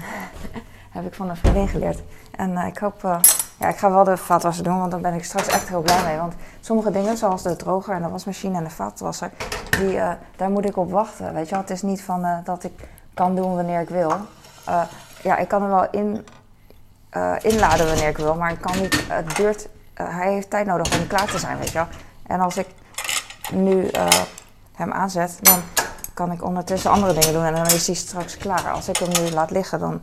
Heb 0.92 1.06
ik 1.06 1.14
van 1.14 1.30
een 1.30 1.38
vriendin 1.38 1.68
geleerd. 1.68 2.02
En 2.32 2.58
ik 2.58 2.78
hoop 2.78 3.22
ja, 3.62 3.68
ik 3.68 3.78
ga 3.78 3.92
wel 3.92 4.04
de 4.04 4.18
vaatwasser 4.18 4.64
doen, 4.64 4.80
want 4.80 4.92
dan 4.92 5.02
ben 5.02 5.14
ik 5.14 5.24
straks 5.24 5.48
echt 5.48 5.70
heel 5.70 5.82
blij 5.82 6.04
mee. 6.04 6.18
Want 6.18 6.34
sommige 6.60 6.92
dingen, 6.92 7.18
zoals 7.18 7.42
de 7.42 7.56
droger 7.56 7.94
en 7.94 8.02
de 8.02 8.10
wasmachine 8.10 8.58
en 8.58 8.64
de 8.64 8.70
vaatwasser, 8.70 9.32
die, 9.70 9.94
uh, 9.94 10.12
daar 10.36 10.50
moet 10.50 10.66
ik 10.66 10.78
op 10.78 10.92
wachten. 10.92 11.34
Weet 11.34 11.46
je 11.46 11.52
wel, 11.52 11.60
het 11.60 11.70
is 11.70 11.82
niet 11.82 12.02
van 12.02 12.26
uh, 12.26 12.38
dat 12.44 12.64
ik 12.64 12.88
kan 13.14 13.36
doen 13.36 13.56
wanneer 13.56 13.82
ik 13.82 13.90
wil. 13.90 14.12
Uh, 14.70 14.82
ja, 15.24 15.38
ik 15.38 15.48
kan 15.48 15.64
er 15.64 15.70
wel 15.70 15.88
in, 15.92 16.26
inladen 17.42 17.86
wanneer 17.86 18.08
ik 18.08 18.18
wil, 18.18 18.36
maar 18.36 18.52
ik 18.52 18.62
kan 18.62 18.82
niet, 18.82 19.04
het 19.08 19.36
duurt, 19.36 19.68
hij 19.94 20.34
heeft 20.34 20.50
tijd 20.50 20.66
nodig 20.66 21.00
om 21.00 21.08
klaar 21.08 21.26
te 21.26 21.40
zijn, 21.40 21.58
weet 21.58 21.72
je 21.72 21.78
wel. 21.78 21.88
En 22.28 22.40
als 22.40 22.58
ik 22.58 22.68
nu 23.52 23.90
hem 24.76 24.92
aanzet, 24.92 25.38
dan 25.42 25.62
kan 26.14 26.32
ik 26.32 26.44
ondertussen 26.44 26.92
andere 26.92 27.14
dingen 27.14 27.34
doen 27.34 27.44
en 27.44 27.56
dan 27.56 27.66
is 27.66 27.88
hij 27.88 27.96
straks 27.96 28.38
klaar. 28.38 28.72
Als 28.72 28.90
ik 28.90 28.98
hem 28.98 29.24
nu 29.24 29.32
laat 29.32 29.52
liggen, 29.52 29.80
dan 29.80 30.02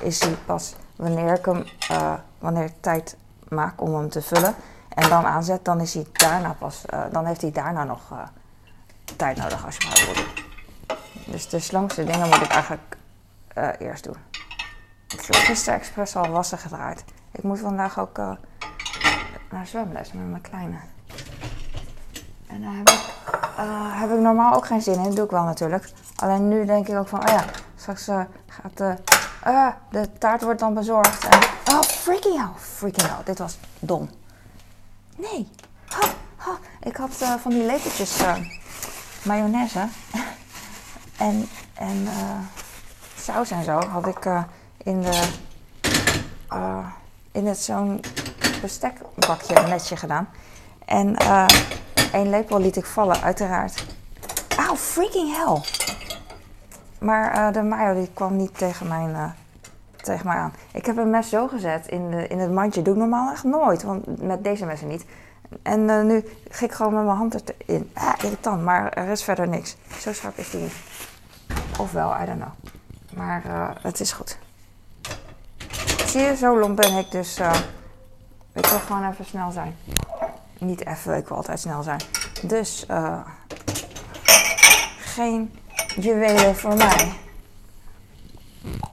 is 0.00 0.20
hij 0.20 0.36
pas 0.46 0.74
wanneer 1.00 1.34
ik 1.34 1.44
hem 1.44 1.64
wanneer 2.38 2.64
ik 2.64 2.74
tijd 2.80 3.16
maak 3.48 3.80
om 3.80 3.94
hem 3.94 4.08
te 4.08 4.22
vullen 4.22 4.54
en 4.88 5.08
dan 5.08 5.24
aanzet, 5.24 5.64
dan 5.64 5.80
is 5.80 5.94
hij 5.94 6.06
daarna 6.12 6.56
pas, 6.58 6.84
uh, 6.94 7.04
dan 7.12 7.26
heeft 7.26 7.40
hij 7.40 7.50
daarna 7.50 7.84
nog 7.84 8.10
uh, 8.12 8.18
tijd 9.16 9.36
nodig 9.36 9.64
als 9.66 9.76
je 9.76 9.86
maar 9.88 10.14
wil. 10.14 10.24
Dus 11.32 11.48
de 11.48 11.58
slangste 11.58 12.04
dingen 12.04 12.28
moet 12.28 12.42
ik 12.42 12.50
eigenlijk 12.50 12.96
eerst 13.78 14.04
doen. 14.04 14.16
Ik 15.08 15.20
heb 15.20 15.34
gisteren 15.34 15.78
expres 15.78 16.16
al 16.16 16.28
wassen 16.28 16.58
gedraaid. 16.58 17.04
Ik 17.32 17.42
moet 17.42 17.58
vandaag 17.58 17.98
ook 17.98 18.16
naar 19.50 19.66
zwemles 19.66 20.12
met 20.12 20.30
mijn 20.30 20.42
kleine. 20.42 20.76
En 22.46 22.62
daar 22.62 22.74
heb 22.76 22.88
ik, 22.88 23.00
heb 24.00 24.10
ik 24.10 24.18
normaal 24.18 24.54
ook 24.54 24.66
geen 24.66 24.82
zin 24.82 24.94
in. 24.94 25.02
Dat 25.02 25.16
doe 25.16 25.24
ik 25.24 25.30
wel 25.30 25.44
natuurlijk. 25.44 25.92
Alleen 26.16 26.48
nu 26.48 26.64
denk 26.64 26.88
ik 26.88 26.96
ook 26.96 27.08
van, 27.08 27.28
oh 27.28 27.34
ja, 27.34 27.44
straks 27.76 28.04
gaat 28.46 28.76
de 28.76 28.96
uh, 29.46 29.68
de 29.90 30.08
taart 30.18 30.42
wordt 30.42 30.60
dan 30.60 30.74
bezorgd. 30.74 31.24
En, 31.24 31.38
oh, 31.74 31.80
freaking 31.82 32.36
hell. 32.36 32.50
Freaking 32.56 33.06
hell. 33.06 33.24
Dit 33.24 33.38
was 33.38 33.58
dom. 33.78 34.10
Nee. 35.16 35.48
Ik 36.82 36.96
had 36.96 37.18
uh, 37.22 37.34
van 37.34 37.50
die 37.50 37.64
lepeltjes 37.64 38.20
uh, 38.20 38.36
mayonaise. 39.22 39.88
en 41.16 41.48
en 41.74 42.08
saus 43.16 43.50
en 43.50 43.64
zo 43.64 43.80
had 43.80 44.06
ik 44.06 44.24
in 44.76 45.02
de... 45.02 45.28
in 47.32 47.46
het 47.46 47.58
zo'n 47.58 48.00
bestekbakje 48.60 49.54
netje 49.54 49.96
gedaan. 49.96 50.28
En 50.84 51.16
één 52.12 52.30
lepel 52.30 52.60
liet 52.60 52.76
ik 52.76 52.86
vallen, 52.86 53.22
uiteraard. 53.22 53.84
Oh, 54.58 54.76
freaking 54.76 55.36
hell. 55.36 55.79
Maar 57.00 57.36
uh, 57.36 57.52
de 57.52 57.62
mayo 57.62 57.94
die 57.94 58.10
kwam 58.14 58.36
niet 58.36 58.58
tegen, 58.58 58.88
mijn, 58.88 59.10
uh, 59.10 59.30
tegen 59.96 60.26
mij 60.26 60.36
aan. 60.36 60.52
Ik 60.72 60.86
heb 60.86 60.96
een 60.96 61.10
mes 61.10 61.28
zo 61.28 61.48
gezet 61.48 61.86
in, 61.86 62.10
de, 62.10 62.26
in 62.26 62.38
het 62.38 62.52
mandje. 62.52 62.82
Doe 62.82 62.94
ik 62.94 63.00
normaal 63.00 63.32
echt 63.32 63.44
nooit, 63.44 63.82
want 63.82 64.22
met 64.22 64.44
deze 64.44 64.66
messen 64.66 64.88
niet. 64.88 65.04
En 65.62 65.80
uh, 65.80 66.02
nu 66.02 66.24
ga 66.48 66.64
ik 66.64 66.72
gewoon 66.72 66.94
met 66.94 67.04
mijn 67.04 67.16
hand 67.16 67.42
erin. 67.66 67.90
Ah, 67.94 68.12
irritant, 68.22 68.62
maar 68.62 68.92
er 68.92 69.08
is 69.08 69.24
verder 69.24 69.48
niks. 69.48 69.76
Zo 69.98 70.12
scherp 70.12 70.38
is 70.38 70.50
die 70.50 70.60
niet. 70.60 70.74
Ofwel, 71.78 72.14
I 72.22 72.24
don't 72.24 72.38
know. 72.38 72.52
Maar 73.16 73.42
het 73.82 74.00
is 74.00 74.12
goed. 74.12 74.38
Zie 76.06 76.20
je, 76.20 76.36
zo 76.36 76.58
lomp 76.58 76.76
ben 76.76 76.96
ik, 76.96 77.10
dus 77.10 77.38
ik 78.52 78.66
wil 78.66 78.78
gewoon 78.78 79.10
even 79.10 79.24
snel 79.24 79.50
zijn. 79.50 79.76
Niet 80.58 80.86
even, 80.86 81.16
ik 81.16 81.28
wil 81.28 81.36
altijd 81.36 81.60
snel 81.60 81.82
zijn. 81.82 82.00
Dus 82.42 82.86
geen 84.98 85.52
juwelen 85.96 86.56
voor 86.56 86.76
mij. 86.76 87.12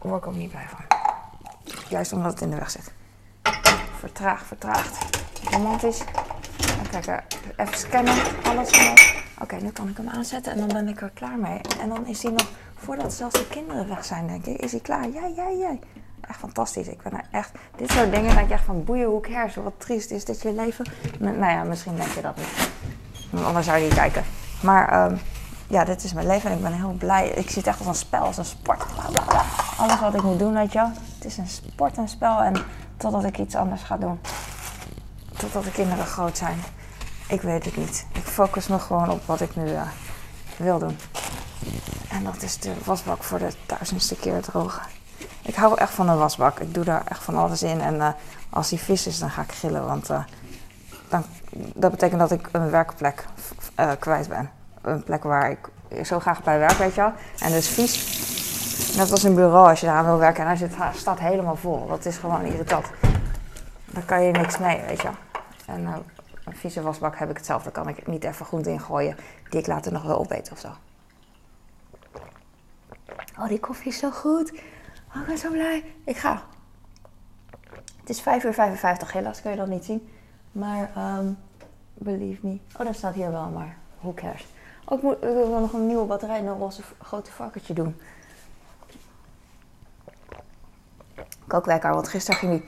Word 0.01 0.21
ik 0.21 0.27
ook 0.27 0.35
niet 0.35 0.49
blij 0.49 0.65
van. 0.69 0.85
Juist 1.89 2.13
omdat 2.13 2.31
het 2.31 2.41
in 2.41 2.49
de 2.49 2.55
weg 2.55 2.71
zit. 2.71 2.91
Vertraagd, 3.99 4.45
vertraagd. 4.45 5.05
Romantisch. 5.51 6.01
Even 7.57 7.77
scannen. 7.77 8.15
Alles 8.43 8.93
Oké, 9.41 9.55
nu 9.55 9.69
kan 9.69 9.89
ik 9.89 9.97
hem 9.97 10.09
aanzetten 10.09 10.51
en 10.51 10.57
dan 10.57 10.67
ben 10.67 10.87
ik 10.87 11.01
er 11.01 11.11
klaar 11.13 11.37
mee. 11.37 11.59
En 11.81 11.89
dan 11.89 12.07
is 12.07 12.23
hij 12.23 12.31
nog, 12.31 12.47
voordat 12.75 13.13
zelfs 13.13 13.33
de 13.33 13.47
kinderen 13.47 13.87
weg 13.87 14.05
zijn, 14.05 14.27
denk 14.27 14.45
ik, 14.45 14.57
is 14.57 14.71
hij 14.71 14.79
klaar. 14.79 15.09
Jij, 15.09 15.33
jij, 15.35 15.57
jij. 15.57 15.79
Echt 16.21 16.39
fantastisch. 16.39 16.87
Ik 16.87 17.01
ben 17.01 17.11
er 17.11 17.25
echt. 17.31 17.51
Dit 17.75 17.91
soort 17.91 18.11
dingen 18.11 18.35
denk 18.35 18.47
je 18.47 18.53
echt 18.53 18.63
van 18.63 18.83
boeien, 18.83 19.07
hoe 19.07 19.49
wat 19.63 19.73
triest 19.77 20.11
is 20.11 20.25
dit 20.25 20.41
je 20.41 20.53
leven. 20.53 20.85
Nou 21.19 21.51
ja, 21.51 21.63
misschien 21.63 21.95
denk 21.95 22.09
je 22.09 22.21
dat 22.21 22.37
niet. 22.37 22.69
Anders 23.43 23.65
zou 23.65 23.77
je 23.77 23.83
niet 23.83 23.93
kijken. 23.93 24.23
Maar 24.61 25.11
um, 25.11 25.19
ja, 25.67 25.83
dit 25.83 26.03
is 26.03 26.13
mijn 26.13 26.27
leven 26.27 26.49
en 26.49 26.57
ik 26.57 26.63
ben 26.63 26.73
heel 26.73 26.95
blij. 26.97 27.29
Ik 27.29 27.49
zie 27.49 27.57
het 27.57 27.67
echt 27.67 27.77
als 27.77 27.87
een 27.87 27.95
spel, 27.95 28.21
als 28.21 28.37
een 28.37 28.45
sport. 28.45 28.83
Alles 29.77 29.99
wat 29.99 30.15
ik 30.15 30.21
moet 30.21 30.39
doen, 30.39 30.53
weet 30.53 30.71
je 30.71 30.79
wel. 30.79 30.91
Het 31.15 31.25
is 31.25 31.37
een 31.37 31.47
sport, 31.47 31.97
een 31.97 32.07
spel 32.07 32.41
en 32.41 32.55
totdat 32.97 33.23
ik 33.23 33.37
iets 33.37 33.55
anders 33.55 33.81
ga 33.81 33.97
doen. 33.97 34.19
Totdat 35.37 35.63
de 35.63 35.71
kinderen 35.71 36.05
groot 36.05 36.37
zijn. 36.37 36.59
Ik 37.27 37.41
weet 37.41 37.65
het 37.65 37.77
niet. 37.77 38.05
Ik 38.11 38.23
focus 38.23 38.67
me 38.67 38.79
gewoon 38.79 39.09
op 39.09 39.25
wat 39.25 39.41
ik 39.41 39.55
nu 39.55 39.69
uh, 39.69 39.81
wil 40.57 40.79
doen. 40.79 40.97
En 42.09 42.23
dat 42.23 42.41
is 42.41 42.59
de 42.59 42.73
wasbak 42.83 43.23
voor 43.23 43.39
de 43.39 43.53
duizendste 43.65 44.15
keer 44.15 44.41
drogen. 44.41 44.81
Ik 45.41 45.55
hou 45.55 45.77
echt 45.77 45.93
van 45.93 46.09
een 46.09 46.17
wasbak. 46.17 46.59
Ik 46.59 46.73
doe 46.73 46.83
daar 46.83 47.05
echt 47.05 47.23
van 47.23 47.35
alles 47.35 47.63
in. 47.63 47.81
En 47.81 47.95
uh, 47.95 48.09
als 48.49 48.69
die 48.69 48.79
vis 48.79 49.07
is, 49.07 49.19
dan 49.19 49.29
ga 49.29 49.41
ik 49.41 49.51
gillen. 49.51 49.85
Want 49.85 50.09
uh, 50.09 50.23
dan, 51.09 51.23
dat 51.51 51.91
betekent 51.91 52.19
dat 52.19 52.31
ik 52.31 52.49
een 52.51 52.69
werkplek 52.69 53.25
kwijt 53.99 54.27
ben 54.27 54.56
een 54.87 55.03
plek 55.03 55.23
waar 55.23 55.51
ik 55.51 55.69
zo 56.05 56.19
graag 56.19 56.43
bij 56.43 56.59
werk, 56.59 56.77
weet 56.77 56.95
je 56.95 57.01
wel. 57.01 57.11
En 57.39 57.51
dus 57.51 57.67
vies. 57.67 58.25
Net 58.97 59.11
als 59.11 59.23
een 59.23 59.35
bureau 59.35 59.69
als 59.69 59.79
je 59.79 59.85
daar 59.85 59.95
aan 59.95 60.05
wil 60.05 60.17
werken 60.17 60.43
en 60.43 60.49
als 60.49 60.59
het 60.59 60.75
staat 60.95 61.19
helemaal 61.19 61.55
vol. 61.55 61.87
Dat 61.87 62.05
is 62.05 62.17
gewoon 62.17 62.45
irritant. 62.45 62.85
Daar 63.85 64.03
kan 64.03 64.23
je 64.23 64.31
niks 64.31 64.57
mee, 64.57 64.81
weet 64.81 65.01
je 65.01 65.07
wel. 65.07 65.17
En 65.75 65.81
uh, 65.81 65.95
een 66.45 66.55
vieze 66.55 66.81
wasbak 66.81 67.17
heb 67.17 67.29
ik 67.29 67.37
hetzelfde. 67.37 67.71
Daar 67.71 67.83
kan 67.83 67.93
ik 67.93 68.07
niet 68.07 68.23
even 68.23 68.45
groente 68.45 68.69
in 68.69 68.79
gooien 68.79 69.15
die 69.49 69.59
ik 69.59 69.67
later 69.67 69.91
nog 69.91 70.03
wil 70.03 70.17
opeten 70.17 70.53
of 70.53 70.59
zo. 70.59 70.69
Oh, 73.39 73.47
die 73.47 73.59
koffie 73.59 73.91
is 73.91 73.99
zo 73.99 74.11
goed. 74.11 74.51
Oh, 75.15 75.21
ik 75.21 75.27
ben 75.27 75.37
zo 75.37 75.51
blij. 75.51 75.83
Ik 76.03 76.17
ga. 76.17 76.41
Het 77.99 78.09
is 78.09 78.21
5 78.21 78.43
uur 78.43 78.53
55, 78.53 79.11
helaas 79.11 79.41
kun 79.41 79.51
je 79.51 79.57
dat 79.57 79.67
niet 79.67 79.85
zien. 79.85 80.09
Maar, 80.51 80.91
um, 81.17 81.37
believe 81.93 82.47
me. 82.47 82.59
Oh, 82.79 82.85
dat 82.85 82.95
staat 82.95 83.13
hier 83.13 83.31
wel, 83.31 83.49
maar 83.49 83.77
who 83.99 84.13
cares. 84.13 84.47
Ook 84.89 85.01
moet, 85.01 85.15
ik 85.15 85.21
wil 85.21 85.59
nog 85.59 85.73
een 85.73 85.87
nieuwe 85.87 86.05
batterij 86.05 86.37
en 86.37 86.45
een 86.45 86.57
roze 86.57 86.81
grote 87.01 87.31
varkentje 87.31 87.73
doen. 87.73 87.95
Kookwekker, 91.47 91.93
want 91.93 92.07
gisteren 92.07 92.39
ging 92.39 92.51
hij... 92.51 92.63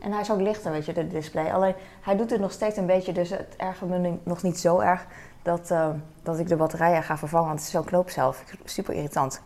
En 0.00 0.12
hij 0.12 0.20
is 0.20 0.30
ook 0.30 0.40
lichter, 0.40 0.72
weet 0.72 0.84
je, 0.84 0.92
de 0.92 1.06
display. 1.06 1.52
Alleen, 1.52 1.74
hij 2.00 2.16
doet 2.16 2.30
het 2.30 2.40
nog 2.40 2.52
steeds 2.52 2.76
een 2.76 2.86
beetje, 2.86 3.12
dus 3.12 3.30
het 3.30 3.54
ergert 3.56 3.90
me 3.90 4.18
nog 4.22 4.42
niet 4.42 4.58
zo 4.58 4.78
erg... 4.80 5.06
dat, 5.42 5.70
uh, 5.70 5.88
dat 6.22 6.38
ik 6.38 6.48
de 6.48 6.56
batterijen 6.56 7.02
ga 7.02 7.18
vervangen, 7.18 7.46
want 7.46 7.58
het 7.58 7.68
is 7.68 7.74
zo'n 7.74 7.84
knoop 7.84 8.10
zelf. 8.10 8.44
Super 8.64 8.94
irritant. 8.94 9.42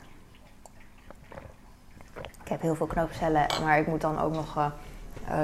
heb 2.44 2.60
heel 2.60 2.74
veel 2.74 2.86
knoopcellen, 2.86 3.46
maar 3.62 3.78
ik 3.78 3.86
moet 3.86 4.00
dan 4.00 4.20
ook 4.20 4.32
nog 4.32 4.56
uh, 4.56 4.70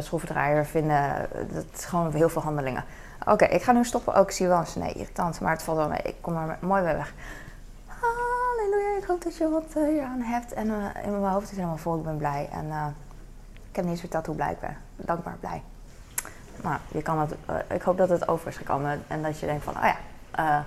schroevendraaier 0.01 0.67
vinden. 0.67 1.29
Dat 1.53 1.65
is 1.75 1.85
gewoon 1.85 2.13
heel 2.13 2.29
veel 2.29 2.43
handelingen. 2.43 2.85
Oké, 3.25 3.45
ik 3.45 3.63
ga 3.63 3.73
nu 3.73 3.85
stoppen. 3.85 4.15
Ook 4.15 4.27
oh, 4.27 4.33
zie 4.33 4.49
wel 4.49 4.59
eens 4.59 4.75
nee, 4.75 4.93
irritant, 4.93 5.41
maar 5.41 5.53
het 5.53 5.63
valt 5.63 5.79
wel 5.79 5.89
mee. 5.89 6.03
Ik 6.03 6.15
kom 6.21 6.37
er 6.37 6.59
mooi 6.61 6.83
bij 6.83 6.97
weg. 6.97 7.15
Halleluja, 7.87 8.97
ik 8.97 9.05
hoop 9.05 9.23
dat 9.23 9.37
je 9.37 9.49
wat 9.49 9.75
uh, 9.77 9.89
hier 9.89 10.03
aan 10.03 10.21
hebt. 10.21 10.53
En 10.53 10.67
in 11.05 11.21
mijn 11.21 11.33
hoofd 11.33 11.51
is 11.51 11.57
helemaal 11.57 11.77
vol, 11.77 11.97
ik 11.97 12.03
ben 12.03 12.17
blij. 12.17 12.49
En 12.53 12.67
ik 13.71 13.77
heb 13.77 13.85
niet 13.85 13.93
eens 13.93 14.01
verteld 14.01 14.27
hoe 14.27 14.35
blij 14.35 14.53
ik 14.53 14.61
ben. 14.61 14.77
Dankbaar 14.97 15.37
blij. 15.41 15.63
Maar 16.63 16.81
je 16.89 17.03
kan 17.03 17.19
het, 17.19 17.35
ik 17.69 17.83
hoop 17.83 17.97
dat 17.97 18.09
het 18.09 18.29
over 18.29 18.49
is 18.49 18.57
gekomen 18.57 19.05
en 19.09 19.23
dat 19.23 19.39
je 19.39 19.47
denkt 19.47 19.65
van, 19.65 19.77
oh 19.77 19.89
ja, 20.37 20.65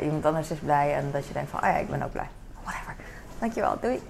iemand 0.00 0.26
anders 0.26 0.50
is 0.50 0.58
blij 0.58 0.94
en 0.94 1.10
dat 1.10 1.26
je 1.26 1.32
denkt 1.32 1.50
van, 1.50 1.60
oh 1.60 1.66
ja, 1.66 1.76
ik 1.76 1.90
ben 1.90 2.02
ook 2.02 2.12
blij. 2.12 2.28
Whatever. 2.62 2.94
Dankjewel, 3.38 3.80
doei. 3.80 4.02